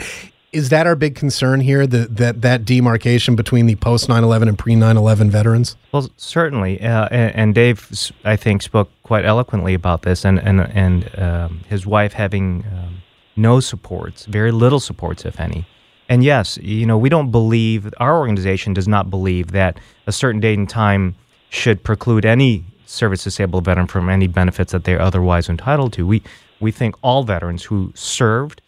Is 0.54 0.70
that 0.70 0.86
our 0.86 0.96
big 0.96 1.16
concern 1.16 1.62
here, 1.62 1.88
the, 1.88 2.08
that, 2.10 2.42
that 2.44 2.64
demarcation 2.64 3.36
between 3.36 3.66
the 3.66 3.76
post 3.76 4.08
9 4.08 4.24
11 4.24 4.48
and 4.48 4.58
pre 4.58 4.76
9 4.76 4.96
11 4.96 5.32
veterans? 5.32 5.76
Well, 5.92 6.10
certainly. 6.18 6.80
Uh, 6.82 7.08
and, 7.12 7.36
and, 7.36 7.56
Dave, 7.56 8.12
I 8.24 8.36
think, 8.36 8.62
spoke 8.62 8.90
quite 9.02 9.26
eloquently 9.26 9.74
about 9.74 10.04
this, 10.04 10.24
and, 10.24 10.40
and, 10.40 10.62
and 10.62 11.20
um, 11.20 11.62
his 11.68 11.86
wife 11.86 12.14
having 12.14 12.64
um, 12.72 13.02
no 13.36 13.60
supports, 13.60 14.26
very 14.26 14.52
little 14.52 14.80
supports, 14.80 15.26
if 15.26 15.40
any. 15.40 15.66
And 16.10 16.24
yes, 16.24 16.58
you 16.62 16.86
know, 16.86 16.98
we 16.98 17.10
don't 17.10 17.32
believe, 17.32 17.92
our 17.98 18.18
organization 18.18 18.74
does 18.74 18.88
not 18.88 19.10
believe 19.10 19.52
that 19.52 19.80
a 20.06 20.12
certain 20.12 20.40
date 20.40 20.58
and 20.58 20.70
time 20.70 21.16
should 21.50 21.84
preclude 21.84 22.26
any 22.26 22.66
service 22.86 23.24
disabled 23.24 23.66
veteran 23.66 23.88
from 23.88 24.10
any 24.10 24.28
benefits 24.28 24.72
that 24.72 24.84
they're 24.84 25.02
otherwise 25.02 25.50
entitled 25.50 25.94
to. 25.94 26.06
We, 26.06 26.22
we 26.60 26.72
think 26.72 26.96
all 27.02 27.24
veterans 27.24 27.64
who 27.64 27.92
served, 27.96 28.62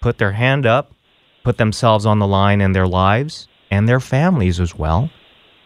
put 0.00 0.18
their 0.18 0.32
hand 0.32 0.66
up, 0.66 0.92
put 1.50 1.58
themselves 1.58 2.06
on 2.06 2.20
the 2.20 2.28
line 2.28 2.60
in 2.60 2.70
their 2.70 2.86
lives 2.86 3.48
and 3.72 3.88
their 3.88 3.98
families 3.98 4.60
as 4.60 4.72
well, 4.76 5.10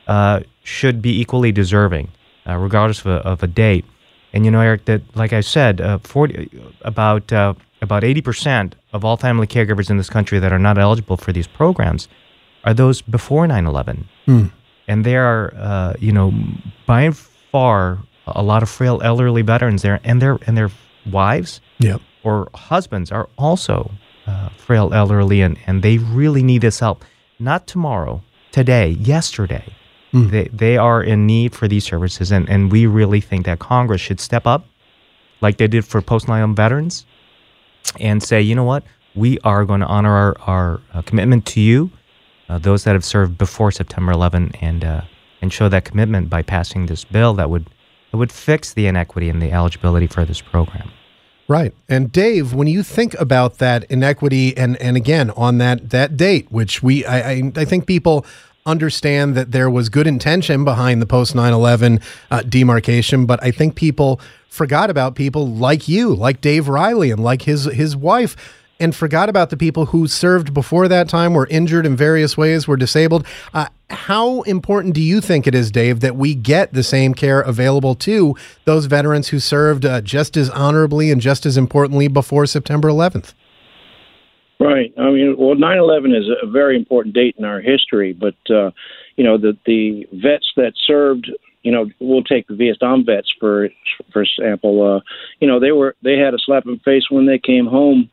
uh, 0.07 0.41
should 0.63 1.03
be 1.03 1.21
equally 1.21 1.53
deserving, 1.53 2.09
uh, 2.49 2.57
regardless 2.57 3.01
of 3.01 3.09
a, 3.09 3.17
of 3.33 3.43
a, 3.43 3.47
date. 3.47 3.85
And 4.33 4.47
you 4.47 4.51
know, 4.51 4.63
Eric, 4.63 4.87
that 4.87 5.03
like 5.15 5.35
I 5.35 5.43
said, 5.43 5.83
uh, 5.83 5.99
40, 5.99 6.49
about 6.81 7.31
uh, 7.35 7.53
about 7.83 8.03
80% 8.03 8.73
of 8.95 9.05
all 9.05 9.19
family 9.19 9.47
caregivers 9.47 9.91
in 9.91 9.99
this 9.99 10.09
country 10.09 10.39
that 10.39 10.55
are 10.55 10.59
not 10.59 10.79
eligible 10.79 11.19
for 11.19 11.33
these 11.35 11.47
programs 11.47 12.09
are 12.65 12.73
those 12.73 13.03
before 13.03 13.47
9/11, 13.47 14.05
hmm. 14.25 14.47
and 14.89 15.05
there 15.05 15.25
are, 15.27 15.53
uh, 15.55 15.93
you 15.99 16.13
know, 16.13 16.33
by 16.87 17.11
far 17.11 17.99
a 18.27 18.43
lot 18.43 18.63
of 18.63 18.71
frail 18.71 19.03
elderly 19.05 19.43
veterans 19.43 19.83
there, 19.83 20.01
and 20.03 20.23
their 20.23 20.39
and 20.47 20.57
their 20.57 20.71
wives 21.13 21.61
yep. 21.79 22.01
or 22.23 22.49
husbands 22.55 23.13
are 23.13 23.29
also 23.37 23.91
uh, 24.27 24.49
frail 24.51 24.93
elderly, 24.93 25.41
and, 25.41 25.59
and 25.67 25.83
they 25.83 25.99
really 25.99 26.43
need 26.43 26.63
this 26.63 26.81
help. 26.81 27.05
Not 27.39 27.67
tomorrow, 27.67 28.23
today, 28.53 28.91
yesterday. 28.91 29.65
Mm. 30.13 30.31
They, 30.31 30.49
they 30.53 30.77
are 30.77 31.03
in 31.03 31.27
need 31.27 31.55
for 31.55 31.69
these 31.69 31.85
services, 31.85 32.31
and, 32.31 32.49
and 32.49 32.71
we 32.71 32.87
really 32.87 33.21
think 33.21 33.47
that 33.47 33.59
Congress 33.59 34.01
should 34.01 34.21
step 34.21 34.47
up 34.47 34.67
like 35.41 35.59
they 35.59 35.67
did 35.67 35.85
for 35.85 36.01
post 36.01 36.29
9 36.29 36.55
veterans 36.55 37.05
and 38.01 38.23
say, 38.23 38.41
you 38.41 38.55
know 38.55 38.65
what, 38.65 38.85
we 39.15 39.39
are 39.41 39.65
going 39.65 39.81
to 39.81 39.87
honor 39.87 40.15
our, 40.15 40.37
our 40.41 40.81
uh, 40.93 41.03
commitment 41.03 41.47
to 41.47 41.61
you, 41.61 41.91
uh, 42.49 42.59
those 42.59 42.85
that 42.85 42.93
have 42.93 43.05
served 43.05 43.37
before 43.37 43.71
September 43.71 44.13
11, 44.13 44.53
and, 44.61 44.85
uh, 44.85 45.03
and 45.43 45.53
show 45.53 45.69
that 45.69 45.85
commitment 45.85 46.31
by 46.31 46.43
passing 46.43 46.87
this 46.87 47.05
bill 47.05 47.35
that 47.35 47.51
would, 47.51 47.69
that 48.11 48.17
would 48.17 48.33
fix 48.33 48.73
the 48.73 48.87
inequity 48.87 49.29
in 49.29 49.39
the 49.39 49.53
eligibility 49.53 50.07
for 50.07 50.25
this 50.25 50.41
program. 50.41 50.91
Right. 51.47 51.75
And 51.89 52.11
Dave, 52.11 52.55
when 52.55 52.69
you 52.69 52.83
think 52.83 53.15
about 53.21 53.59
that 53.59 53.85
inequity 53.85 54.57
and 54.57 54.81
and 54.81 54.97
again 54.97 55.31
on 55.31 55.59
that 55.59 55.91
that 55.91 56.17
date, 56.17 56.51
which 56.51 56.83
we 56.83 57.05
I 57.05 57.31
I, 57.31 57.53
I 57.57 57.65
think 57.65 57.87
people 57.87 58.25
understand 58.67 59.35
that 59.35 59.53
there 59.53 59.69
was 59.69 59.91
good 59.91 60.07
intention 60.07 60.65
behind 60.65 61.03
the 61.03 61.07
post 61.07 61.35
9/11 61.35 62.03
uh, 62.31 62.43
demarcation, 62.43 63.27
but 63.27 63.43
I 63.43 63.51
think 63.51 63.75
people 63.75 64.21
forgot 64.49 64.89
about 64.89 65.17
people 65.17 65.47
like 65.49 65.87
you, 65.87 66.15
like 66.15 66.41
Dave 66.41 66.69
Riley 66.69 67.11
and 67.11 67.23
like 67.23 67.43
his 67.43 67.65
his 67.67 67.95
wife 67.95 68.37
and 68.81 68.95
forgot 68.95 69.29
about 69.29 69.51
the 69.51 69.57
people 69.57 69.87
who 69.87 70.07
served 70.07 70.53
before 70.53 70.89
that 70.89 71.09
time, 71.09 71.35
were 71.35 71.47
injured 71.49 71.87
in 71.87 71.97
various 71.97 72.37
ways, 72.37 72.67
were 72.67 72.77
disabled. 72.77 73.27
Uh, 73.53 73.67
how 73.91 74.43
important 74.43 74.95
do 74.95 75.01
you 75.01 75.21
think 75.21 75.47
it 75.47 75.55
is, 75.55 75.71
Dave, 75.71 76.01
that 76.01 76.17
we 76.17 76.35
get 76.35 76.73
the 76.73 76.83
same 76.83 77.15
care 77.15 77.41
available 77.41 77.95
to 77.97 78.35
those 78.65 78.87
veterans 78.87 79.29
who 79.29 79.39
served 79.39 79.85
uh, 79.85 80.01
just 80.01 80.37
as 80.37 80.51
honorably 80.51 81.11
and 81.11 81.21
just 81.21 81.47
as 81.47 81.57
importantly 81.57 82.09
before 82.09 82.47
September 82.47 82.89
11th? 82.89 83.35
Right. 84.59 84.93
I 84.97 85.11
mean, 85.11 85.37
well, 85.37 85.57
9/11 85.57 86.17
is 86.17 86.27
a 86.43 86.47
very 86.47 86.77
important 86.77 87.15
date 87.15 87.35
in 87.39 87.45
our 87.45 87.61
history, 87.61 88.13
but 88.13 88.37
uh, 88.49 88.71
you 89.17 89.25
know, 89.25 89.37
the 89.37 89.57
the 89.67 90.07
vets 90.13 90.51
that 90.57 90.73
served 90.87 91.31
you 91.65 91.73
know, 91.73 91.87
we'll 91.99 92.23
take 92.23 92.47
the 92.47 92.55
Vietnam 92.55 93.05
vets 93.05 93.33
for 93.41 93.69
for 94.13 94.23
example. 94.23 94.97
Uh, 94.97 95.01
you 95.41 95.49
know, 95.49 95.59
they 95.59 95.73
were 95.73 95.97
they 96.03 96.19
had 96.19 96.35
a 96.35 96.39
slap 96.39 96.67
in 96.67 96.73
the 96.73 96.81
face 96.85 97.11
when 97.11 97.27
they 97.27 97.39
came 97.39 97.67
home 97.67 98.11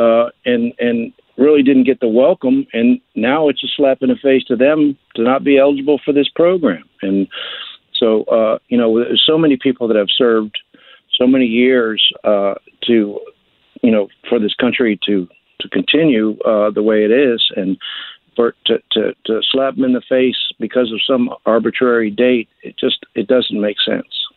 uh, 0.00 0.30
and 0.44 0.72
and 0.78 1.12
really 1.36 1.62
didn't 1.62 1.84
get 1.84 2.00
the 2.00 2.08
welcome. 2.08 2.66
And 2.72 3.00
now 3.14 3.48
it's 3.48 3.64
a 3.64 3.68
slap 3.76 3.98
in 4.02 4.08
the 4.08 4.16
face 4.16 4.44
to 4.44 4.56
them 4.56 4.96
to 5.16 5.22
not 5.22 5.42
be 5.42 5.58
eligible 5.58 6.00
for 6.04 6.12
this 6.12 6.28
program. 6.28 6.84
And 7.02 7.26
so, 7.98 8.24
uh, 8.24 8.58
you 8.68 8.76
know, 8.76 8.98
there's 8.98 9.24
so 9.26 9.38
many 9.38 9.56
people 9.56 9.88
that 9.88 9.96
have 9.96 10.08
served 10.16 10.58
so 11.18 11.26
many 11.26 11.46
years 11.46 12.02
uh, 12.24 12.54
to, 12.86 13.20
you 13.82 13.90
know, 13.90 14.08
for 14.28 14.38
this 14.38 14.54
country 14.54 14.98
to 15.06 15.28
to 15.60 15.68
continue 15.68 16.38
uh, 16.40 16.70
the 16.70 16.82
way 16.82 17.04
it 17.04 17.10
is, 17.10 17.42
and 17.54 17.76
for 18.34 18.54
to, 18.66 18.78
to 18.92 19.14
to 19.26 19.40
slap 19.50 19.74
them 19.74 19.84
in 19.84 19.92
the 19.92 20.02
face 20.08 20.38
because 20.58 20.90
of 20.92 21.00
some 21.06 21.28
arbitrary 21.44 22.10
date, 22.10 22.48
it 22.62 22.76
just 22.78 23.04
it 23.14 23.28
doesn't 23.28 23.60
make 23.60 23.76
sense. 23.86 24.29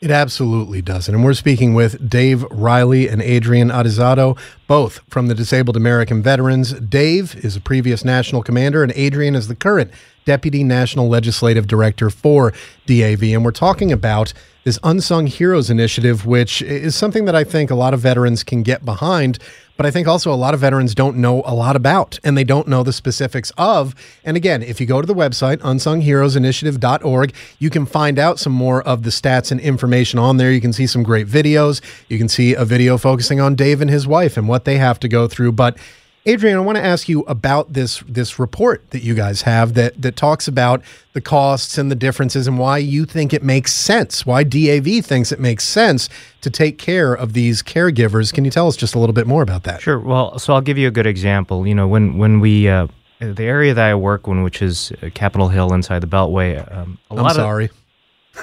It 0.00 0.12
absolutely 0.12 0.80
doesn't. 0.80 1.12
And 1.12 1.24
we're 1.24 1.34
speaking 1.34 1.74
with 1.74 2.08
Dave 2.08 2.44
Riley 2.52 3.08
and 3.08 3.20
Adrian 3.20 3.68
Atizado, 3.68 4.38
both 4.68 5.00
from 5.08 5.26
the 5.26 5.34
Disabled 5.34 5.76
American 5.76 6.22
Veterans. 6.22 6.72
Dave 6.74 7.34
is 7.44 7.56
a 7.56 7.60
previous 7.60 8.04
national 8.04 8.44
commander, 8.44 8.84
and 8.84 8.92
Adrian 8.94 9.34
is 9.34 9.48
the 9.48 9.56
current 9.56 9.90
Deputy 10.24 10.62
National 10.62 11.08
Legislative 11.08 11.66
Director 11.66 12.10
for 12.10 12.52
DAV. 12.86 13.24
And 13.24 13.44
we're 13.44 13.50
talking 13.50 13.90
about 13.90 14.32
this 14.62 14.78
Unsung 14.84 15.26
Heroes 15.26 15.68
Initiative, 15.68 16.24
which 16.24 16.62
is 16.62 16.94
something 16.94 17.24
that 17.24 17.34
I 17.34 17.42
think 17.42 17.68
a 17.68 17.74
lot 17.74 17.92
of 17.92 17.98
veterans 17.98 18.44
can 18.44 18.62
get 18.62 18.84
behind 18.84 19.40
but 19.78 19.86
I 19.86 19.90
think 19.92 20.08
also 20.08 20.30
a 20.32 20.34
lot 20.34 20.52
of 20.52 20.60
veterans 20.60 20.94
don't 20.94 21.16
know 21.16 21.42
a 21.46 21.54
lot 21.54 21.76
about 21.76 22.18
and 22.24 22.36
they 22.36 22.44
don't 22.44 22.66
know 22.66 22.82
the 22.82 22.92
specifics 22.92 23.52
of. 23.56 23.94
And 24.24 24.36
again, 24.36 24.60
if 24.60 24.80
you 24.80 24.86
go 24.86 25.00
to 25.00 25.06
the 25.06 25.14
website, 25.14 25.58
unsungheroesinitiative.org, 25.58 27.32
you 27.60 27.70
can 27.70 27.86
find 27.86 28.18
out 28.18 28.40
some 28.40 28.52
more 28.52 28.82
of 28.82 29.04
the 29.04 29.10
stats 29.10 29.52
and 29.52 29.60
information 29.60 30.18
on 30.18 30.36
there. 30.36 30.52
You 30.52 30.60
can 30.60 30.72
see 30.72 30.88
some 30.88 31.04
great 31.04 31.28
videos. 31.28 31.80
You 32.08 32.18
can 32.18 32.28
see 32.28 32.54
a 32.54 32.64
video 32.64 32.98
focusing 32.98 33.40
on 33.40 33.54
Dave 33.54 33.80
and 33.80 33.88
his 33.88 34.06
wife 34.06 34.36
and 34.36 34.48
what 34.48 34.64
they 34.64 34.78
have 34.78 34.98
to 35.00 35.08
go 35.08 35.28
through. 35.28 35.52
But 35.52 35.78
Adrian, 36.26 36.56
I 36.56 36.60
want 36.60 36.76
to 36.76 36.84
ask 36.84 37.08
you 37.08 37.20
about 37.22 37.72
this 37.72 38.00
this 38.00 38.38
report 38.38 38.90
that 38.90 39.02
you 39.02 39.14
guys 39.14 39.42
have 39.42 39.74
that 39.74 40.00
that 40.02 40.16
talks 40.16 40.46
about 40.46 40.82
the 41.14 41.20
costs 41.20 41.78
and 41.78 41.90
the 41.90 41.94
differences 41.94 42.46
and 42.46 42.58
why 42.58 42.78
you 42.78 43.04
think 43.06 43.32
it 43.32 43.42
makes 43.42 43.72
sense, 43.72 44.26
why 44.26 44.44
DAV 44.44 45.04
thinks 45.04 45.32
it 45.32 45.40
makes 45.40 45.64
sense 45.64 46.08
to 46.42 46.50
take 46.50 46.78
care 46.78 47.14
of 47.14 47.32
these 47.32 47.62
caregivers. 47.62 48.32
Can 48.32 48.44
you 48.44 48.50
tell 48.50 48.68
us 48.68 48.76
just 48.76 48.94
a 48.94 48.98
little 48.98 49.14
bit 49.14 49.26
more 49.26 49.42
about 49.42 49.62
that? 49.64 49.80
Sure. 49.80 49.98
Well, 49.98 50.38
so 50.38 50.52
I'll 50.52 50.60
give 50.60 50.76
you 50.76 50.88
a 50.88 50.90
good 50.90 51.06
example. 51.06 51.66
You 51.66 51.74
know, 51.74 51.88
when 51.88 52.18
when 52.18 52.40
we 52.40 52.68
uh, 52.68 52.88
the 53.20 53.44
area 53.44 53.72
that 53.72 53.88
I 53.88 53.94
work 53.94 54.26
in, 54.28 54.42
which 54.42 54.60
is 54.60 54.92
Capitol 55.14 55.48
Hill 55.48 55.72
inside 55.72 56.00
the 56.00 56.06
Beltway, 56.06 56.60
um, 56.76 56.98
a 57.10 57.14
I'm 57.14 57.22
lot 57.22 57.34
sorry. 57.36 57.66
Of, 57.66 57.72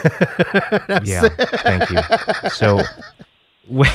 yeah, 1.07 1.27
thank 1.29 1.89
you. 1.89 2.49
So 2.49 2.81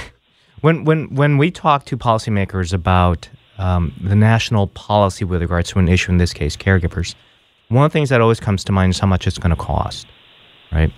when 0.60 0.84
when 0.84 1.14
when 1.14 1.38
we 1.38 1.50
talk 1.50 1.84
to 1.87 1.96
policymakers 1.96 2.72
about 2.72 3.28
um, 3.60 3.92
the 4.00 4.16
national 4.16 4.66
policy 4.68 5.24
with 5.24 5.40
regards 5.42 5.70
to 5.70 5.78
an 5.78 5.88
issue, 5.88 6.10
in 6.12 6.18
this 6.18 6.32
case, 6.32 6.56
caregivers, 6.56 7.14
one 7.68 7.84
of 7.84 7.92
the 7.92 7.96
things 7.96 8.08
that 8.08 8.20
always 8.20 8.40
comes 8.40 8.64
to 8.64 8.72
mind 8.72 8.90
is 8.94 8.98
how 8.98 9.06
much 9.06 9.26
it's 9.26 9.38
going 9.38 9.54
to 9.56 9.62
cost, 9.62 10.06
right? 10.72 10.92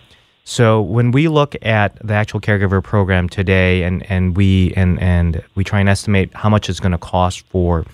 So 0.45 0.81
when 0.81 1.13
we 1.13 1.29
look 1.29 1.55
at 1.63 1.91
the 2.07 2.15
actual 2.15 2.41
caregiver 2.41 2.83
program 2.83 3.29
today, 3.29 3.83
and, 3.83 4.05
and 4.11 4.37
we 4.37 4.73
and 4.75 4.99
and 5.01 5.43
we 5.55 5.63
try 5.65 5.81
and 5.81 5.89
estimate 5.89 6.35
how 6.35 6.49
much 6.49 6.69
it's 6.71 6.81
going 6.81 6.93
to 6.93 6.99
cost 6.99 7.47
for 7.49 7.85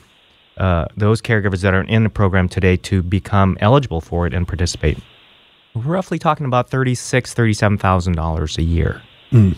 uh, 0.56 0.86
those 0.96 1.20
caregivers 1.20 1.60
that 1.62 1.74
are 1.74 1.82
in 1.82 2.04
the 2.04 2.10
program 2.10 2.48
today 2.48 2.76
to 2.76 3.02
become 3.02 3.58
eligible 3.60 4.00
for 4.00 4.26
it 4.26 4.34
and 4.34 4.46
participate, 4.48 4.98
we're 5.74 5.82
roughly 5.82 6.18
talking 6.18 6.46
about 6.46 6.70
thirty 6.70 6.94
six, 6.94 7.34
thirty 7.34 7.54
seven 7.54 7.78
thousand 7.78 8.14
dollars 8.16 8.56
a 8.58 8.62
year. 8.62 9.02
Mm. 9.30 9.56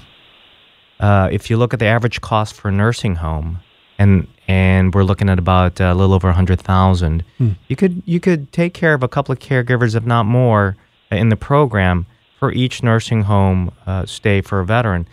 Uh, 0.98 1.28
if 1.30 1.48
you 1.48 1.56
look 1.56 1.72
at 1.72 1.78
the 1.78 1.86
average 1.86 2.20
cost 2.20 2.54
for 2.54 2.68
a 2.68 2.72
nursing 2.72 3.16
home, 3.16 3.60
and 3.98 4.26
and 4.50 4.92
we're 4.92 5.04
looking 5.04 5.28
at 5.28 5.38
about 5.38 5.80
uh, 5.80 5.84
a 5.84 5.94
little 5.94 6.12
over 6.12 6.28
a 6.28 6.32
hundred 6.32 6.60
thousand. 6.60 7.24
Hmm. 7.38 7.52
You 7.68 7.76
could 7.76 8.02
you 8.04 8.18
could 8.18 8.50
take 8.50 8.74
care 8.74 8.94
of 8.94 9.02
a 9.04 9.08
couple 9.08 9.32
of 9.32 9.38
caregivers, 9.38 9.94
if 9.94 10.04
not 10.04 10.26
more, 10.26 10.76
uh, 11.12 11.16
in 11.16 11.28
the 11.28 11.36
program 11.36 12.06
for 12.40 12.50
each 12.50 12.82
nursing 12.82 13.22
home 13.22 13.70
uh, 13.86 14.06
stay 14.06 14.40
for 14.40 14.58
a 14.58 14.66
veteran. 14.66 15.06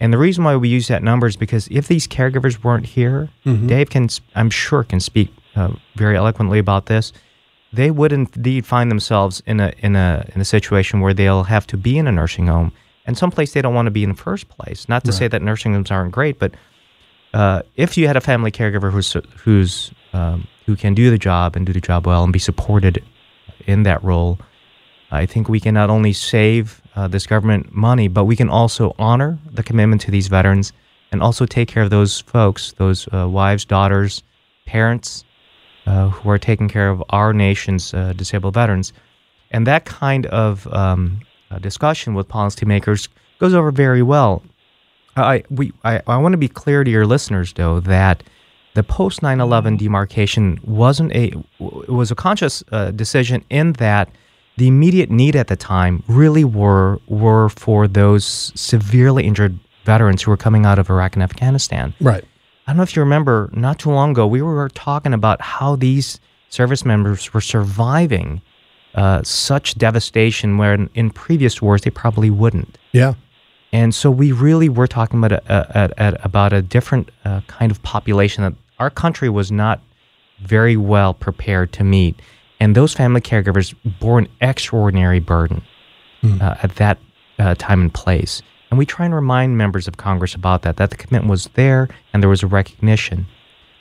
And 0.00 0.10
the 0.10 0.16
reason 0.16 0.42
why 0.42 0.56
we 0.56 0.70
use 0.70 0.88
that 0.88 1.02
number 1.02 1.26
is 1.26 1.36
because 1.36 1.68
if 1.70 1.86
these 1.86 2.08
caregivers 2.08 2.64
weren't 2.64 2.86
here, 2.86 3.28
mm-hmm. 3.44 3.66
Dave 3.66 3.90
can, 3.90 4.08
I'm 4.34 4.48
sure, 4.48 4.84
can 4.84 5.00
speak 5.00 5.34
uh, 5.56 5.72
very 5.96 6.16
eloquently 6.16 6.58
about 6.58 6.86
this. 6.86 7.12
They 7.72 7.90
would 7.90 8.12
indeed 8.12 8.64
find 8.64 8.90
themselves 8.90 9.42
in 9.44 9.60
a 9.60 9.74
in 9.80 9.96
a 9.96 10.24
in 10.34 10.40
a 10.40 10.46
situation 10.46 11.00
where 11.00 11.12
they'll 11.12 11.44
have 11.44 11.66
to 11.66 11.76
be 11.76 11.98
in 11.98 12.06
a 12.06 12.12
nursing 12.12 12.46
home 12.46 12.72
and 13.04 13.18
someplace 13.18 13.52
they 13.52 13.62
don't 13.62 13.74
want 13.74 13.86
to 13.86 13.90
be 13.90 14.04
in 14.04 14.10
the 14.10 14.22
first 14.22 14.48
place. 14.48 14.88
Not 14.88 15.04
to 15.04 15.12
say 15.12 15.28
that 15.28 15.42
nursing 15.42 15.74
homes 15.74 15.90
aren't 15.90 16.12
great, 16.12 16.38
but 16.38 16.54
uh, 17.34 17.62
if 17.76 17.96
you 17.96 18.06
had 18.06 18.16
a 18.16 18.20
family 18.20 18.50
caregiver 18.50 18.90
who's 18.90 19.16
who's 19.36 19.92
um, 20.12 20.46
who 20.66 20.76
can 20.76 20.94
do 20.94 21.10
the 21.10 21.18
job 21.18 21.56
and 21.56 21.66
do 21.66 21.72
the 21.72 21.80
job 21.80 22.06
well 22.06 22.24
and 22.24 22.32
be 22.32 22.38
supported 22.38 23.02
in 23.66 23.82
that 23.82 24.02
role, 24.02 24.38
I 25.10 25.26
think 25.26 25.48
we 25.48 25.60
can 25.60 25.74
not 25.74 25.90
only 25.90 26.12
save 26.12 26.82
uh, 26.96 27.08
this 27.08 27.26
government 27.26 27.72
money, 27.72 28.08
but 28.08 28.24
we 28.24 28.36
can 28.36 28.48
also 28.48 28.94
honor 28.98 29.38
the 29.50 29.62
commitment 29.62 30.00
to 30.02 30.10
these 30.10 30.28
veterans 30.28 30.72
and 31.12 31.22
also 31.22 31.46
take 31.46 31.68
care 31.68 31.82
of 31.82 31.90
those 31.90 32.20
folks, 32.20 32.72
those 32.72 33.08
uh, 33.12 33.28
wives, 33.28 33.64
daughters, 33.64 34.22
parents 34.66 35.24
uh, 35.86 36.10
who 36.10 36.28
are 36.28 36.38
taking 36.38 36.68
care 36.68 36.90
of 36.90 37.02
our 37.10 37.32
nation's 37.32 37.94
uh, 37.94 38.12
disabled 38.14 38.54
veterans. 38.54 38.92
And 39.50 39.66
that 39.66 39.86
kind 39.86 40.26
of 40.26 40.66
um, 40.74 41.20
discussion 41.60 42.14
with 42.14 42.28
policymakers 42.28 43.08
goes 43.38 43.54
over 43.54 43.70
very 43.70 44.02
well. 44.02 44.42
I, 45.22 45.44
we, 45.50 45.72
I, 45.84 46.00
I 46.06 46.16
want 46.18 46.32
to 46.32 46.38
be 46.38 46.48
clear 46.48 46.84
to 46.84 46.90
your 46.90 47.06
listeners, 47.06 47.52
though, 47.52 47.80
that 47.80 48.22
the 48.74 48.82
post 48.82 49.20
9/11 49.22 49.78
demarcation 49.78 50.60
wasn't 50.64 51.12
a 51.12 51.32
it 51.58 51.88
was 51.88 52.10
a 52.10 52.14
conscious 52.14 52.62
uh, 52.70 52.90
decision 52.92 53.44
in 53.50 53.72
that 53.74 54.08
the 54.56 54.68
immediate 54.68 55.10
need 55.10 55.36
at 55.36 55.48
the 55.48 55.56
time 55.56 56.02
really 56.06 56.44
were 56.44 57.00
were 57.06 57.48
for 57.48 57.88
those 57.88 58.52
severely 58.54 59.24
injured 59.24 59.58
veterans 59.84 60.22
who 60.22 60.30
were 60.30 60.36
coming 60.36 60.66
out 60.66 60.78
of 60.78 60.90
Iraq 60.90 61.14
and 61.14 61.22
Afghanistan. 61.22 61.94
Right. 62.00 62.24
I 62.66 62.72
don't 62.72 62.76
know 62.76 62.82
if 62.82 62.94
you 62.94 63.00
remember, 63.00 63.48
not 63.54 63.78
too 63.78 63.90
long 63.90 64.10
ago, 64.10 64.26
we 64.26 64.42
were 64.42 64.68
talking 64.68 65.14
about 65.14 65.40
how 65.40 65.76
these 65.76 66.20
service 66.50 66.84
members 66.84 67.32
were 67.32 67.40
surviving 67.40 68.42
uh, 68.94 69.22
such 69.22 69.76
devastation 69.76 70.58
where 70.58 70.74
in, 70.74 70.90
in 70.94 71.10
previous 71.10 71.62
wars 71.62 71.82
they 71.82 71.90
probably 71.90 72.30
wouldn't. 72.30 72.76
Yeah. 72.92 73.14
And 73.72 73.94
so 73.94 74.10
we 74.10 74.32
really 74.32 74.68
were 74.68 74.86
talking 74.86 75.22
about 75.22 75.32
a, 75.32 75.42
a, 75.48 75.90
a 75.98 76.18
about 76.24 76.52
a 76.52 76.62
different 76.62 77.10
uh, 77.24 77.42
kind 77.46 77.70
of 77.70 77.82
population 77.82 78.42
that 78.44 78.54
our 78.78 78.90
country 78.90 79.28
was 79.28 79.52
not 79.52 79.80
very 80.40 80.76
well 80.76 81.14
prepared 81.14 81.72
to 81.74 81.84
meet. 81.84 82.20
And 82.60 82.74
those 82.74 82.94
family 82.94 83.20
caregivers 83.20 83.74
bore 84.00 84.18
an 84.18 84.28
extraordinary 84.40 85.20
burden 85.20 85.62
uh, 86.40 86.56
at 86.62 86.76
that 86.76 86.98
uh, 87.38 87.54
time 87.56 87.80
and 87.80 87.94
place. 87.94 88.42
And 88.70 88.78
we 88.78 88.86
try 88.86 89.04
and 89.06 89.14
remind 89.14 89.56
members 89.56 89.88
of 89.88 89.96
Congress 89.96 90.34
about 90.34 90.62
that, 90.62 90.76
that 90.76 90.90
the 90.90 90.96
commitment 90.96 91.30
was 91.30 91.48
there 91.54 91.88
and 92.12 92.22
there 92.22 92.28
was 92.28 92.42
a 92.42 92.46
recognition. 92.46 93.26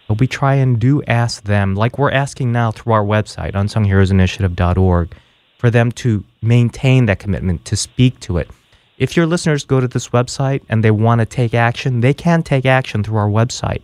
But 0.08 0.20
we 0.20 0.28
try 0.28 0.56
and 0.56 0.80
do 0.80 1.04
ask 1.04 1.44
them, 1.44 1.76
like 1.76 1.98
we're 1.98 2.12
asking 2.12 2.52
now 2.52 2.72
through 2.72 2.94
our 2.94 3.04
website, 3.04 3.54
unsungheroesinitiative.org, 3.54 5.14
for 5.58 5.70
them 5.70 5.92
to 5.94 6.24
maintain 6.42 7.08
that 7.08 7.20
commitment, 7.20 7.66
to 7.66 7.76
speak 7.76 8.20
to 8.22 8.38
it. 8.38 8.50
If 8.98 9.16
your 9.16 9.28
listeners 9.28 9.64
go 9.64 9.80
to 9.80 9.88
this 9.88 10.10
website 10.10 10.64
and 10.70 10.84
they 10.84 10.92
want 10.92 11.20
to 11.20 11.26
take 11.26 11.54
action, 11.54 12.02
they 12.02 12.14
can 12.14 12.42
take 12.42 12.66
action 12.66 13.04
through 13.04 13.18
our 13.18 13.30
website. 13.30 13.84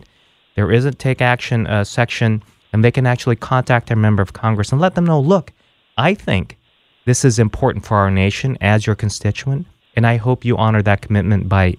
There 0.56 0.72
is 0.72 0.84
a 0.84 0.90
take 0.90 1.22
action 1.22 1.66
uh, 1.66 1.84
section, 1.84 2.42
and 2.72 2.84
they 2.84 2.90
can 2.90 3.06
actually 3.06 3.36
contact 3.36 3.90
a 3.90 3.96
member 3.96 4.22
of 4.22 4.32
Congress 4.32 4.72
and 4.72 4.80
let 4.80 4.96
them 4.96 5.06
know 5.06 5.20
look, 5.20 5.52
I 5.96 6.14
think 6.14 6.58
this 7.04 7.24
is 7.24 7.38
important 7.38 7.84
for 7.84 7.96
our 7.96 8.10
nation 8.10 8.58
as 8.60 8.86
your 8.86 8.96
constituent, 8.96 9.66
and 9.94 10.06
I 10.06 10.16
hope 10.16 10.44
you 10.44 10.56
honor 10.56 10.82
that 10.82 11.02
commitment 11.02 11.48
by 11.48 11.76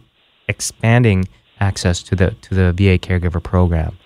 expanding 0.47 1.27
access 1.59 2.03
to 2.03 2.15
the 2.15 2.31
to 2.41 2.53
the 2.53 2.71
VA 2.71 2.99
caregiver 2.99 3.41
program. 3.41 3.97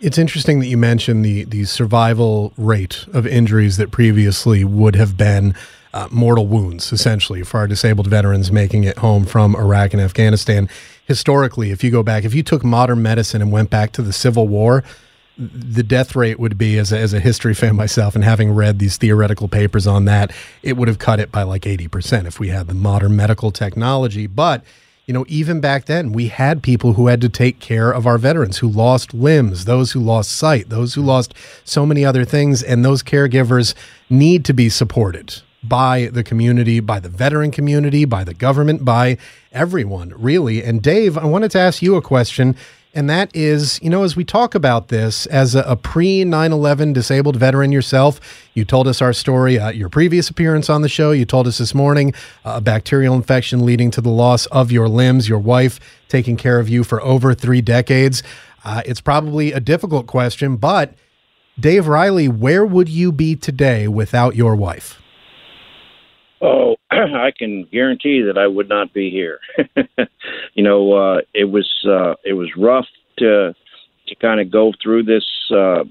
It's 0.00 0.16
interesting 0.16 0.60
that 0.60 0.66
you 0.66 0.78
mentioned 0.78 1.24
the 1.24 1.44
the 1.44 1.64
survival 1.64 2.54
rate 2.56 3.06
of 3.12 3.26
injuries 3.26 3.76
that 3.76 3.90
previously 3.90 4.64
would 4.64 4.96
have 4.96 5.16
been 5.16 5.54
uh, 5.92 6.08
mortal 6.10 6.46
wounds, 6.46 6.92
essentially, 6.92 7.42
for 7.42 7.58
our 7.58 7.66
disabled 7.66 8.06
veterans 8.06 8.52
making 8.52 8.84
it 8.84 8.98
home 8.98 9.24
from 9.24 9.56
Iraq 9.56 9.92
and 9.92 10.00
Afghanistan. 10.00 10.68
Historically, 11.06 11.70
if 11.70 11.82
you 11.82 11.90
go 11.90 12.02
back, 12.02 12.24
if 12.24 12.34
you 12.34 12.42
took 12.42 12.64
modern 12.64 13.02
medicine 13.02 13.42
and 13.42 13.50
went 13.50 13.70
back 13.70 13.92
to 13.92 14.02
the 14.02 14.12
Civil 14.12 14.46
War, 14.46 14.84
the 15.36 15.82
death 15.82 16.14
rate 16.14 16.38
would 16.38 16.58
be, 16.58 16.78
as 16.78 16.92
a, 16.92 16.98
as 16.98 17.14
a 17.14 17.20
history 17.20 17.54
fan 17.54 17.74
myself, 17.74 18.14
and 18.14 18.22
having 18.22 18.52
read 18.52 18.78
these 18.78 18.96
theoretical 18.98 19.48
papers 19.48 19.86
on 19.86 20.04
that, 20.04 20.32
it 20.62 20.76
would 20.76 20.86
have 20.86 20.98
cut 20.98 21.18
it 21.18 21.32
by 21.32 21.42
like 21.42 21.62
80% 21.62 22.26
if 22.26 22.38
we 22.38 22.48
had 22.48 22.66
the 22.66 22.74
modern 22.74 23.16
medical 23.16 23.50
technology. 23.50 24.26
But 24.26 24.62
you 25.06 25.14
know, 25.14 25.24
even 25.26 25.60
back 25.60 25.86
then, 25.86 26.12
we 26.12 26.28
had 26.28 26.62
people 26.62 26.92
who 26.92 27.08
had 27.08 27.20
to 27.22 27.28
take 27.28 27.58
care 27.58 27.90
of 27.90 28.06
our 28.06 28.16
veterans 28.16 28.58
who 28.58 28.68
lost 28.68 29.12
limbs, 29.12 29.64
those 29.64 29.90
who 29.90 29.98
lost 29.98 30.30
sight, 30.30 30.68
those 30.68 30.94
who 30.94 31.02
lost 31.02 31.34
so 31.64 31.84
many 31.84 32.04
other 32.04 32.24
things. 32.24 32.62
And 32.62 32.84
those 32.84 33.02
caregivers 33.02 33.74
need 34.08 34.44
to 34.44 34.52
be 34.52 34.68
supported 34.68 35.42
by 35.62 36.08
the 36.12 36.22
community, 36.22 36.80
by 36.80 37.00
the 37.00 37.08
veteran 37.08 37.50
community, 37.50 38.04
by 38.04 38.24
the 38.24 38.34
government, 38.34 38.84
by 38.84 39.18
everyone, 39.52 40.14
really. 40.16 40.62
And 40.62 40.82
Dave, 40.82 41.18
I 41.18 41.24
wanted 41.24 41.50
to 41.52 41.58
ask 41.58 41.82
you 41.82 41.96
a 41.96 42.02
question. 42.02 42.56
And 42.92 43.08
that 43.08 43.30
is, 43.36 43.78
you 43.82 43.90
know, 43.90 44.02
as 44.02 44.16
we 44.16 44.24
talk 44.24 44.56
about 44.56 44.88
this 44.88 45.26
as 45.26 45.54
a, 45.54 45.60
a 45.60 45.76
pre 45.76 46.24
9 46.24 46.50
11 46.50 46.92
disabled 46.92 47.36
veteran 47.36 47.70
yourself, 47.70 48.20
you 48.54 48.64
told 48.64 48.88
us 48.88 49.00
our 49.00 49.12
story, 49.12 49.60
uh, 49.60 49.70
your 49.70 49.88
previous 49.88 50.28
appearance 50.28 50.68
on 50.68 50.82
the 50.82 50.88
show. 50.88 51.12
You 51.12 51.24
told 51.24 51.46
us 51.46 51.58
this 51.58 51.72
morning 51.72 52.14
uh, 52.44 52.54
a 52.56 52.60
bacterial 52.60 53.14
infection 53.14 53.64
leading 53.64 53.92
to 53.92 54.00
the 54.00 54.08
loss 54.08 54.46
of 54.46 54.72
your 54.72 54.88
limbs, 54.88 55.28
your 55.28 55.38
wife 55.38 55.78
taking 56.08 56.36
care 56.36 56.58
of 56.58 56.68
you 56.68 56.82
for 56.82 57.00
over 57.02 57.32
three 57.32 57.60
decades. 57.60 58.24
Uh, 58.64 58.82
it's 58.84 59.00
probably 59.00 59.52
a 59.52 59.60
difficult 59.60 60.08
question, 60.08 60.56
but 60.56 60.94
Dave 61.58 61.86
Riley, 61.86 62.26
where 62.26 62.66
would 62.66 62.88
you 62.88 63.12
be 63.12 63.36
today 63.36 63.86
without 63.86 64.34
your 64.34 64.56
wife? 64.56 65.00
Oh, 66.40 66.76
I 66.90 67.32
can 67.36 67.64
guarantee 67.70 68.22
that 68.22 68.38
I 68.38 68.46
would 68.46 68.68
not 68.68 68.92
be 68.92 69.10
here. 69.10 69.40
you 70.54 70.62
know, 70.62 70.92
uh, 70.92 71.20
it 71.34 71.44
was 71.44 71.68
uh, 71.86 72.14
it 72.24 72.34
was 72.34 72.50
rough 72.56 72.86
to 73.18 73.54
to 74.08 74.14
kind 74.16 74.40
of 74.40 74.50
go 74.50 74.72
through 74.82 75.04
this 75.04 75.24
uh, 75.50 75.84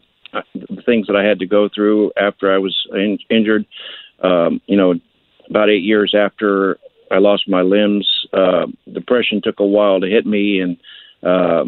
the 0.53 0.81
things 0.85 1.07
that 1.07 1.15
I 1.15 1.23
had 1.23 1.39
to 1.39 1.45
go 1.45 1.69
through 1.73 2.11
after 2.17 2.53
I 2.53 2.57
was 2.57 2.75
in, 2.93 3.19
injured. 3.29 3.65
Um, 4.23 4.61
you 4.65 4.77
know, 4.77 4.95
about 5.49 5.69
eight 5.69 5.83
years 5.83 6.13
after 6.17 6.77
I 7.11 7.19
lost 7.19 7.47
my 7.47 7.61
limbs, 7.61 8.07
uh, 8.33 8.67
depression 8.91 9.41
took 9.43 9.59
a 9.59 9.65
while 9.65 9.99
to 9.99 10.07
hit 10.07 10.25
me, 10.25 10.59
and 10.61 10.77
uh, 11.23 11.65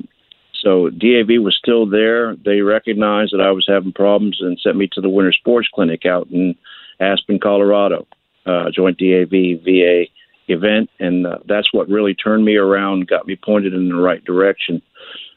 so 0.61 0.89
DAV 0.89 1.41
was 1.41 1.57
still 1.57 1.87
there. 1.87 2.35
They 2.35 2.61
recognized 2.61 3.33
that 3.33 3.41
I 3.41 3.51
was 3.51 3.65
having 3.67 3.93
problems 3.93 4.37
and 4.41 4.59
sent 4.59 4.75
me 4.75 4.87
to 4.93 5.01
the 5.01 5.09
Winter 5.09 5.33
Sports 5.33 5.69
Clinic 5.73 6.05
out 6.05 6.27
in 6.29 6.55
Aspen, 6.99 7.39
Colorado 7.39 8.05
uh, 8.45 8.71
joint 8.71 8.97
DAV 8.97 9.29
VA 9.63 10.05
event, 10.47 10.89
and 10.99 11.25
uh, 11.25 11.39
that's 11.47 11.73
what 11.73 11.89
really 11.89 12.13
turned 12.13 12.45
me 12.45 12.55
around, 12.55 13.07
got 13.07 13.27
me 13.27 13.35
pointed 13.35 13.73
in 13.73 13.89
the 13.89 13.95
right 13.95 14.23
direction. 14.23 14.81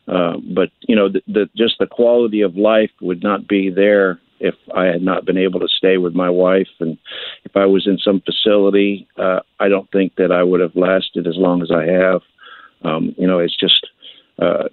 Uh, 0.06 0.36
but 0.54 0.70
you 0.82 0.94
know, 0.94 1.08
the, 1.08 1.22
the, 1.26 1.48
just 1.56 1.76
the 1.78 1.86
quality 1.86 2.42
of 2.42 2.56
life 2.56 2.90
would 3.00 3.22
not 3.22 3.48
be 3.48 3.70
there 3.70 4.20
if 4.40 4.54
I 4.74 4.84
had 4.84 5.02
not 5.02 5.24
been 5.24 5.38
able 5.38 5.60
to 5.60 5.68
stay 5.68 5.96
with 5.96 6.14
my 6.14 6.28
wife, 6.28 6.68
and 6.80 6.98
if 7.44 7.56
I 7.56 7.66
was 7.66 7.86
in 7.86 7.98
some 7.98 8.20
facility, 8.20 9.08
uh, 9.16 9.40
I 9.60 9.68
don't 9.68 9.90
think 9.90 10.16
that 10.16 10.32
I 10.32 10.42
would 10.42 10.60
have 10.60 10.76
lasted 10.76 11.26
as 11.26 11.36
long 11.36 11.62
as 11.62 11.70
I 11.70 11.84
have. 11.84 12.20
Um, 12.82 13.14
you 13.16 13.26
know, 13.26 13.38
it's 13.38 13.56
just 13.56 13.86
uh, 14.38 14.64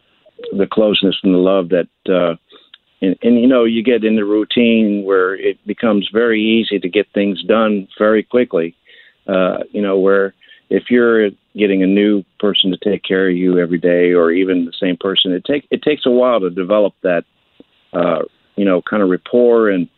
the 0.51 0.67
closeness 0.67 1.15
and 1.23 1.33
the 1.33 1.37
love 1.37 1.69
that 1.69 1.87
uh, 2.11 2.35
and, 3.01 3.17
and 3.21 3.39
you 3.39 3.47
know 3.47 3.63
you 3.63 3.83
get 3.83 4.03
in 4.03 4.15
the 4.15 4.25
routine 4.25 5.03
where 5.03 5.35
it 5.35 5.57
becomes 5.65 6.09
very 6.13 6.41
easy 6.41 6.79
to 6.79 6.89
get 6.89 7.07
things 7.13 7.43
done 7.43 7.87
very 7.97 8.23
quickly. 8.23 8.75
Uh 9.27 9.59
you 9.71 9.81
know 9.81 9.97
where 9.97 10.33
if 10.69 10.83
you're 10.89 11.29
getting 11.57 11.83
a 11.83 11.87
new 11.87 12.23
person 12.39 12.71
to 12.71 12.77
take 12.77 13.03
care 13.03 13.29
of 13.29 13.35
you 13.35 13.59
every 13.59 13.77
day 13.77 14.13
or 14.13 14.31
even 14.31 14.65
the 14.65 14.73
same 14.79 14.95
person 14.97 15.33
it 15.33 15.43
take 15.45 15.67
it 15.69 15.81
takes 15.81 16.05
a 16.05 16.11
while 16.11 16.39
to 16.39 16.49
develop 16.49 16.93
that 17.03 17.23
uh 17.93 18.19
you 18.55 18.65
know 18.65 18.81
kind 18.81 19.03
of 19.03 19.09
rapport 19.09 19.69
and 19.69 19.89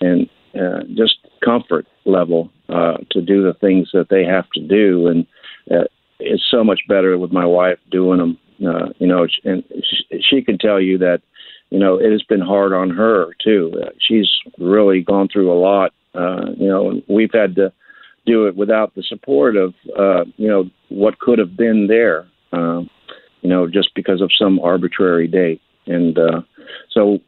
and 0.00 0.28
uh, 0.54 0.82
just 0.94 1.16
comfort 1.44 1.86
level 2.04 2.50
uh 2.68 2.96
to 3.10 3.20
do 3.20 3.42
the 3.42 3.54
things 3.60 3.88
that 3.92 4.08
they 4.08 4.24
have 4.24 4.48
to 4.50 4.60
do. 4.60 5.06
And 5.08 5.26
uh, 5.70 5.84
it's 6.18 6.44
so 6.50 6.64
much 6.64 6.80
better 6.88 7.16
with 7.16 7.32
my 7.32 7.46
wife 7.46 7.78
doing 7.90 8.18
them 8.18 8.38
uh 8.66 8.88
you 8.98 9.06
know 9.06 9.26
and 9.44 9.64
she, 9.88 10.20
she 10.20 10.42
can 10.42 10.58
tell 10.58 10.80
you 10.80 10.98
that 10.98 11.22
you 11.70 11.78
know, 11.78 11.96
it 11.96 12.10
has 12.10 12.22
been 12.24 12.40
hard 12.40 12.72
on 12.72 12.90
her 12.90 13.28
too. 13.42 13.72
Uh, 13.82 13.90
she's 13.98 14.28
really 14.58 15.02
gone 15.02 15.28
through 15.28 15.52
a 15.52 15.58
lot. 15.58 15.92
Uh, 16.14 16.50
you 16.56 16.68
know, 16.68 17.00
we've 17.08 17.32
had 17.32 17.54
to 17.54 17.72
do 18.26 18.46
it 18.46 18.56
without 18.56 18.94
the 18.94 19.02
support 19.02 19.56
of, 19.56 19.74
uh, 19.98 20.24
you 20.36 20.48
know, 20.48 20.68
what 20.88 21.18
could 21.20 21.38
have 21.38 21.56
been 21.56 21.86
there. 21.86 22.26
Uh, 22.52 22.82
you 23.42 23.48
know, 23.48 23.66
just 23.66 23.94
because 23.94 24.20
of 24.20 24.30
some 24.36 24.58
arbitrary 24.60 25.26
date, 25.26 25.62
and 25.86 26.18
uh, 26.18 26.42
so 26.90 27.20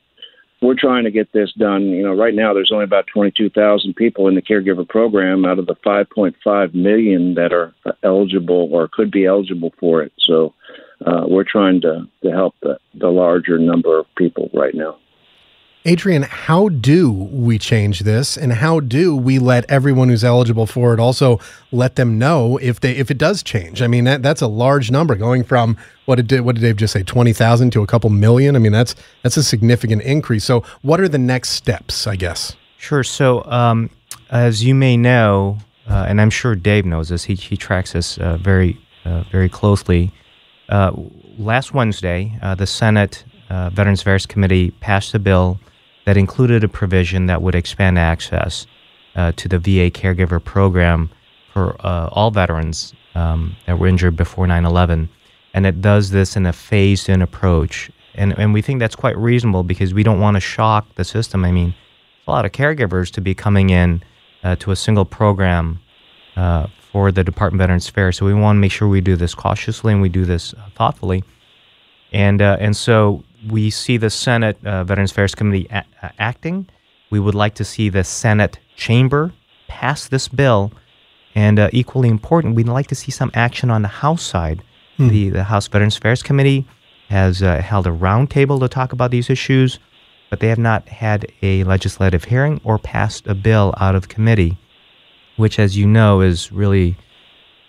we're 0.60 0.78
trying 0.78 1.04
to 1.04 1.10
get 1.10 1.32
this 1.32 1.52
done. 1.58 1.84
You 1.84 2.04
know, 2.04 2.14
right 2.14 2.34
now 2.34 2.54
there's 2.54 2.70
only 2.72 2.84
about 2.84 3.06
22,000 3.12 3.94
people 3.94 4.28
in 4.28 4.34
the 4.34 4.42
caregiver 4.42 4.88
program 4.88 5.44
out 5.44 5.58
of 5.58 5.66
the 5.66 5.74
5.5 5.84 6.74
million 6.74 7.34
that 7.34 7.52
are 7.52 7.74
eligible 8.02 8.68
or 8.72 8.88
could 8.88 9.10
be 9.10 9.26
eligible 9.26 9.72
for 9.80 10.02
it. 10.02 10.12
So 10.18 10.54
uh, 11.06 11.24
we're 11.26 11.44
trying 11.44 11.80
to, 11.82 12.06
to 12.22 12.30
help 12.30 12.54
the, 12.62 12.78
the 12.94 13.08
larger 13.08 13.58
number 13.58 13.98
of 13.98 14.06
people 14.16 14.50
right 14.52 14.74
now. 14.74 14.98
Adrian, 15.84 16.22
how 16.22 16.68
do 16.68 17.10
we 17.10 17.58
change 17.58 18.00
this, 18.00 18.36
and 18.36 18.52
how 18.52 18.78
do 18.78 19.16
we 19.16 19.40
let 19.40 19.68
everyone 19.68 20.08
who's 20.08 20.22
eligible 20.22 20.66
for 20.66 20.94
it 20.94 21.00
also 21.00 21.40
let 21.72 21.96
them 21.96 22.18
know 22.18 22.56
if 22.58 22.78
they 22.78 22.92
if 22.96 23.10
it 23.10 23.18
does 23.18 23.42
change? 23.42 23.82
I 23.82 23.88
mean, 23.88 24.04
that, 24.04 24.22
that's 24.22 24.40
a 24.40 24.46
large 24.46 24.92
number 24.92 25.16
going 25.16 25.42
from 25.42 25.76
what 26.04 26.24
did 26.24 26.42
what 26.42 26.54
did 26.54 26.62
Dave 26.62 26.76
just 26.76 26.92
say 26.92 27.02
twenty 27.02 27.32
thousand 27.32 27.72
to 27.72 27.82
a 27.82 27.86
couple 27.88 28.10
million. 28.10 28.54
I 28.54 28.60
mean, 28.60 28.70
that's 28.70 28.94
that's 29.24 29.36
a 29.36 29.42
significant 29.42 30.02
increase. 30.02 30.44
So, 30.44 30.62
what 30.82 31.00
are 31.00 31.08
the 31.08 31.18
next 31.18 31.50
steps? 31.50 32.06
I 32.06 32.14
guess. 32.14 32.54
Sure. 32.78 33.02
So, 33.02 33.44
um, 33.46 33.90
as 34.30 34.62
you 34.62 34.76
may 34.76 34.96
know, 34.96 35.58
uh, 35.88 36.06
and 36.08 36.20
I'm 36.20 36.30
sure 36.30 36.54
Dave 36.54 36.86
knows 36.86 37.08
this, 37.08 37.24
he 37.24 37.34
he 37.34 37.56
tracks 37.56 37.92
this 37.92 38.18
uh, 38.18 38.36
very 38.36 38.78
uh, 39.04 39.24
very 39.32 39.48
closely. 39.48 40.12
Uh, 40.72 40.90
last 41.36 41.74
Wednesday, 41.74 42.38
uh, 42.40 42.54
the 42.54 42.66
Senate 42.66 43.24
uh, 43.50 43.68
Veterans 43.68 44.00
Affairs 44.00 44.24
Committee 44.24 44.70
passed 44.80 45.12
a 45.12 45.18
bill 45.18 45.60
that 46.06 46.16
included 46.16 46.64
a 46.64 46.68
provision 46.68 47.26
that 47.26 47.42
would 47.42 47.54
expand 47.54 47.98
access 47.98 48.66
to 49.14 49.46
the 49.46 49.58
VA 49.58 49.90
caregiver 49.90 50.42
program 50.42 51.10
for 51.52 51.76
all 51.82 52.30
veterans 52.30 52.94
um, 53.14 53.54
that 53.66 53.78
were 53.78 53.86
injured 53.86 54.16
before 54.16 54.46
9 54.46 54.64
11. 54.64 55.10
And 55.52 55.66
it 55.66 55.82
does 55.82 56.10
this 56.10 56.36
in 56.36 56.46
a 56.46 56.54
phased 56.54 57.10
in 57.10 57.20
approach. 57.20 57.90
And, 58.14 58.32
and 58.38 58.54
we 58.54 58.62
think 58.62 58.80
that's 58.80 58.96
quite 58.96 59.18
reasonable 59.18 59.64
because 59.64 59.92
we 59.92 60.02
don't 60.02 60.20
want 60.20 60.36
to 60.36 60.40
shock 60.40 60.86
the 60.94 61.04
system. 61.04 61.44
I 61.44 61.52
mean, 61.52 61.74
a 62.26 62.30
lot 62.30 62.46
of 62.46 62.52
caregivers 62.52 63.10
to 63.12 63.20
be 63.20 63.34
coming 63.34 63.68
in 63.68 64.02
uh, 64.42 64.56
to 64.56 64.70
a 64.70 64.76
single 64.76 65.04
program 65.04 65.80
uh, 66.34 66.68
for 66.92 67.10
the 67.10 67.24
Department 67.24 67.60
of 67.60 67.64
Veterans 67.64 67.88
Affairs. 67.88 68.18
So 68.18 68.26
we 68.26 68.34
want 68.34 68.56
to 68.56 68.60
make 68.60 68.70
sure 68.72 68.86
we 68.86 69.00
do 69.00 69.16
this 69.16 69.34
cautiously 69.34 69.92
and 69.92 70.02
we 70.02 70.08
do 70.08 70.24
this 70.24 70.52
uh, 70.54 70.68
thoughtfully. 70.74 71.24
And, 72.12 72.42
uh, 72.42 72.58
and 72.60 72.76
so 72.76 73.24
we 73.50 73.70
see 73.70 73.96
the 73.96 74.10
Senate 74.10 74.58
uh, 74.64 74.84
Veterans 74.84 75.10
Affairs 75.10 75.34
Committee 75.34 75.66
a- 75.70 75.84
uh, 76.02 76.10
acting. 76.18 76.68
We 77.10 77.18
would 77.18 77.34
like 77.34 77.54
to 77.54 77.64
see 77.64 77.88
the 77.88 78.04
Senate 78.04 78.58
chamber 78.76 79.32
pass 79.68 80.06
this 80.08 80.28
bill. 80.28 80.72
And 81.34 81.58
uh, 81.58 81.70
equally 81.72 82.10
important, 82.10 82.54
we'd 82.56 82.68
like 82.68 82.88
to 82.88 82.94
see 82.94 83.10
some 83.10 83.30
action 83.32 83.70
on 83.70 83.80
the 83.80 83.88
House 83.88 84.22
side. 84.22 84.62
The, 84.98 85.30
the 85.30 85.44
House 85.44 85.66
Veterans 85.66 85.96
Affairs 85.96 86.22
Committee 86.22 86.66
has 87.08 87.42
uh, 87.42 87.56
held 87.62 87.86
a 87.86 87.90
roundtable 87.90 88.60
to 88.60 88.68
talk 88.68 88.92
about 88.92 89.10
these 89.10 89.30
issues, 89.30 89.78
but 90.30 90.40
they 90.40 90.48
have 90.48 90.58
not 90.58 90.88
had 90.88 91.26
a 91.42 91.64
legislative 91.64 92.24
hearing 92.24 92.60
or 92.62 92.78
passed 92.78 93.26
a 93.26 93.34
bill 93.34 93.74
out 93.80 93.94
of 93.94 94.08
committee, 94.08 94.58
which, 95.36 95.58
as 95.58 95.76
you 95.76 95.86
know, 95.86 96.20
is 96.20 96.52
really, 96.52 96.96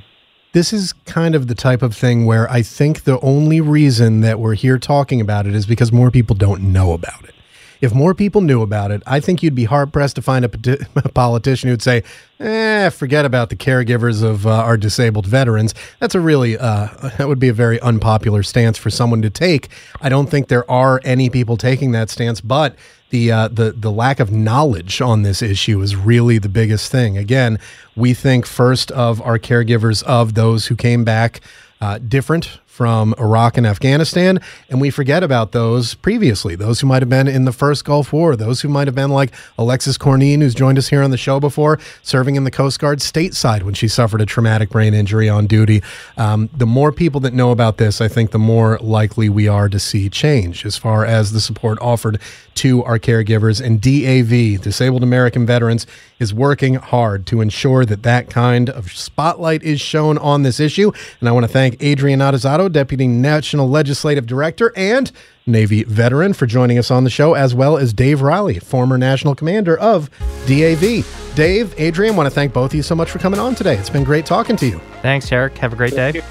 This 0.51 0.73
is 0.73 0.93
kind 1.05 1.35
of 1.35 1.47
the 1.47 1.53
type 1.55 1.83
of 1.83 1.95
thing 1.95 2.25
where 2.25 2.49
I 2.51 2.63
think 2.63 3.03
the 3.03 3.19
only 3.19 3.61
reason 3.61 4.21
that 4.21 4.39
we're 4.39 4.55
here 4.55 4.79
talking 4.79 5.21
about 5.21 5.45
it 5.45 5.53
is 5.53 5.67
because 5.67 5.91
more 5.91 6.09
people 6.09 6.35
don't 6.35 6.73
know 6.73 6.93
about 6.93 7.23
it. 7.23 7.35
If 7.81 7.93
more 7.93 8.13
people 8.13 8.41
knew 8.41 8.61
about 8.61 8.91
it, 8.91 9.01
I 9.07 9.19
think 9.19 9.41
you'd 9.41 9.55
be 9.55 9.65
hard 9.65 9.93
pressed 9.93 10.15
to 10.17 10.21
find 10.21 10.45
a, 10.45 10.49
a 10.95 11.09
politician 11.09 11.69
who'd 11.69 11.81
say, 11.81 12.03
"Eh, 12.39 12.89
forget 12.89 13.25
about 13.25 13.49
the 13.49 13.55
caregivers 13.55 14.23
of 14.23 14.45
uh, 14.45 14.51
our 14.51 14.77
disabled 14.77 15.25
veterans." 15.25 15.73
That's 15.99 16.15
a 16.15 16.19
really 16.19 16.57
uh, 16.57 16.87
that 17.17 17.27
would 17.27 17.39
be 17.39 17.49
a 17.49 17.53
very 17.53 17.79
unpopular 17.81 18.43
stance 18.43 18.77
for 18.77 18.89
someone 18.89 19.21
to 19.21 19.29
take. 19.29 19.69
I 20.01 20.09
don't 20.09 20.29
think 20.29 20.47
there 20.47 20.69
are 20.69 21.01
any 21.03 21.29
people 21.29 21.57
taking 21.57 21.91
that 21.93 22.09
stance, 22.09 22.41
but 22.41 22.75
the 23.09 23.31
uh, 23.31 23.47
the 23.47 23.71
the 23.71 23.91
lack 23.91 24.19
of 24.19 24.31
knowledge 24.31 25.01
on 25.01 25.23
this 25.23 25.41
issue 25.41 25.81
is 25.81 25.95
really 25.95 26.37
the 26.37 26.49
biggest 26.49 26.91
thing. 26.91 27.17
Again, 27.17 27.59
we 27.95 28.13
think 28.13 28.45
first 28.45 28.91
of 28.91 29.21
our 29.21 29.39
caregivers 29.39 30.03
of 30.03 30.33
those 30.33 30.67
who 30.67 30.75
came 30.75 31.03
back 31.03 31.41
uh, 31.81 31.97
different 31.97 32.59
from 32.79 33.13
Iraq 33.19 33.57
and 33.57 33.67
Afghanistan, 33.67 34.39
and 34.69 34.79
we 34.79 34.89
forget 34.89 35.21
about 35.21 35.51
those 35.51 35.95
previously, 35.95 36.55
those 36.55 36.79
who 36.79 36.87
might 36.87 37.01
have 37.01 37.09
been 37.09 37.27
in 37.27 37.43
the 37.43 37.51
first 37.51 37.83
Gulf 37.83 38.13
War, 38.13 38.37
those 38.37 38.61
who 38.61 38.69
might 38.69 38.87
have 38.87 38.95
been 38.95 39.09
like 39.09 39.33
Alexis 39.57 39.97
Cornine, 39.97 40.39
who's 40.39 40.55
joined 40.55 40.77
us 40.77 40.87
here 40.87 41.03
on 41.03 41.11
the 41.11 41.17
show 41.17 41.41
before, 41.41 41.77
serving 42.03 42.37
in 42.37 42.45
the 42.45 42.51
Coast 42.51 42.79
Guard 42.79 42.99
stateside 42.99 43.63
when 43.63 43.73
she 43.73 43.89
suffered 43.89 44.21
a 44.21 44.25
traumatic 44.25 44.69
brain 44.69 44.93
injury 44.93 45.27
on 45.27 45.45
duty. 45.45 45.83
Um, 46.15 46.49
the 46.55 46.65
more 46.65 46.93
people 46.93 47.19
that 47.19 47.33
know 47.33 47.51
about 47.51 47.79
this, 47.79 47.99
I 47.99 48.07
think 48.07 48.31
the 48.31 48.39
more 48.39 48.79
likely 48.81 49.27
we 49.27 49.45
are 49.49 49.67
to 49.67 49.77
see 49.77 50.09
change 50.09 50.65
as 50.65 50.77
far 50.77 51.03
as 51.03 51.33
the 51.33 51.41
support 51.41 51.77
offered 51.81 52.21
to 52.55 52.81
our 52.85 52.97
caregivers. 52.97 53.61
And 53.61 53.81
DAV, 53.81 54.61
Disabled 54.61 55.03
American 55.03 55.45
Veterans, 55.45 55.85
is 56.19 56.33
working 56.33 56.75
hard 56.75 57.25
to 57.27 57.41
ensure 57.41 57.85
that 57.85 58.03
that 58.03 58.29
kind 58.29 58.69
of 58.69 58.91
spotlight 58.91 59.63
is 59.63 59.79
shown 59.79 60.17
on 60.17 60.43
this 60.43 60.59
issue. 60.59 60.91
And 61.19 61.29
I 61.29 61.31
want 61.31 61.45
to 61.45 61.51
thank 61.51 61.77
Adrian 61.81 62.21
Atizado, 62.69 62.71
Deputy 62.71 63.07
National 63.07 63.69
Legislative 63.69 64.25
Director 64.25 64.71
and 64.75 65.11
Navy 65.45 65.83
veteran, 65.83 66.33
for 66.33 66.45
joining 66.45 66.77
us 66.77 66.91
on 66.91 67.03
the 67.03 67.09
show, 67.09 67.33
as 67.33 67.55
well 67.55 67.77
as 67.77 67.93
Dave 67.93 68.21
Riley, 68.21 68.59
former 68.59 68.97
National 68.97 69.35
Commander 69.35 69.77
of 69.77 70.09
DAV. 70.47 71.05
Dave, 71.35 71.73
Adrian, 71.77 72.15
want 72.15 72.27
to 72.27 72.31
thank 72.31 72.53
both 72.53 72.71
of 72.71 72.75
you 72.75 72.83
so 72.83 72.95
much 72.95 73.09
for 73.09 73.19
coming 73.19 73.39
on 73.39 73.55
today. 73.55 73.75
It's 73.77 73.89
been 73.89 74.03
great 74.03 74.25
talking 74.25 74.55
to 74.57 74.67
you. 74.67 74.79
Thanks, 75.01 75.31
Eric. 75.31 75.57
Have 75.57 75.73
a 75.73 75.75
great 75.75 75.93
day. 75.93 76.21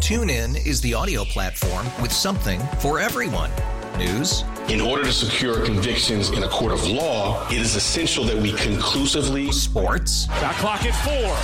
TuneIn 0.00 0.66
is 0.66 0.80
the 0.80 0.94
audio 0.94 1.24
platform 1.24 1.86
with 2.00 2.10
something 2.12 2.60
for 2.78 2.98
everyone. 2.98 3.50
News, 3.98 4.44
In 4.68 4.80
order 4.80 5.04
to 5.04 5.12
secure 5.12 5.62
convictions 5.64 6.30
in 6.30 6.42
a 6.42 6.48
court 6.48 6.72
of 6.72 6.86
law, 6.88 7.46
it 7.48 7.58
is 7.58 7.76
essential 7.76 8.24
that 8.24 8.36
we 8.36 8.52
conclusively 8.52 9.52
sports, 9.52 10.24
Shot 10.40 10.54
clock 10.54 10.84
at 10.86 10.94
four. 11.04 11.34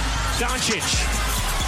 Doncic. 0.40 1.25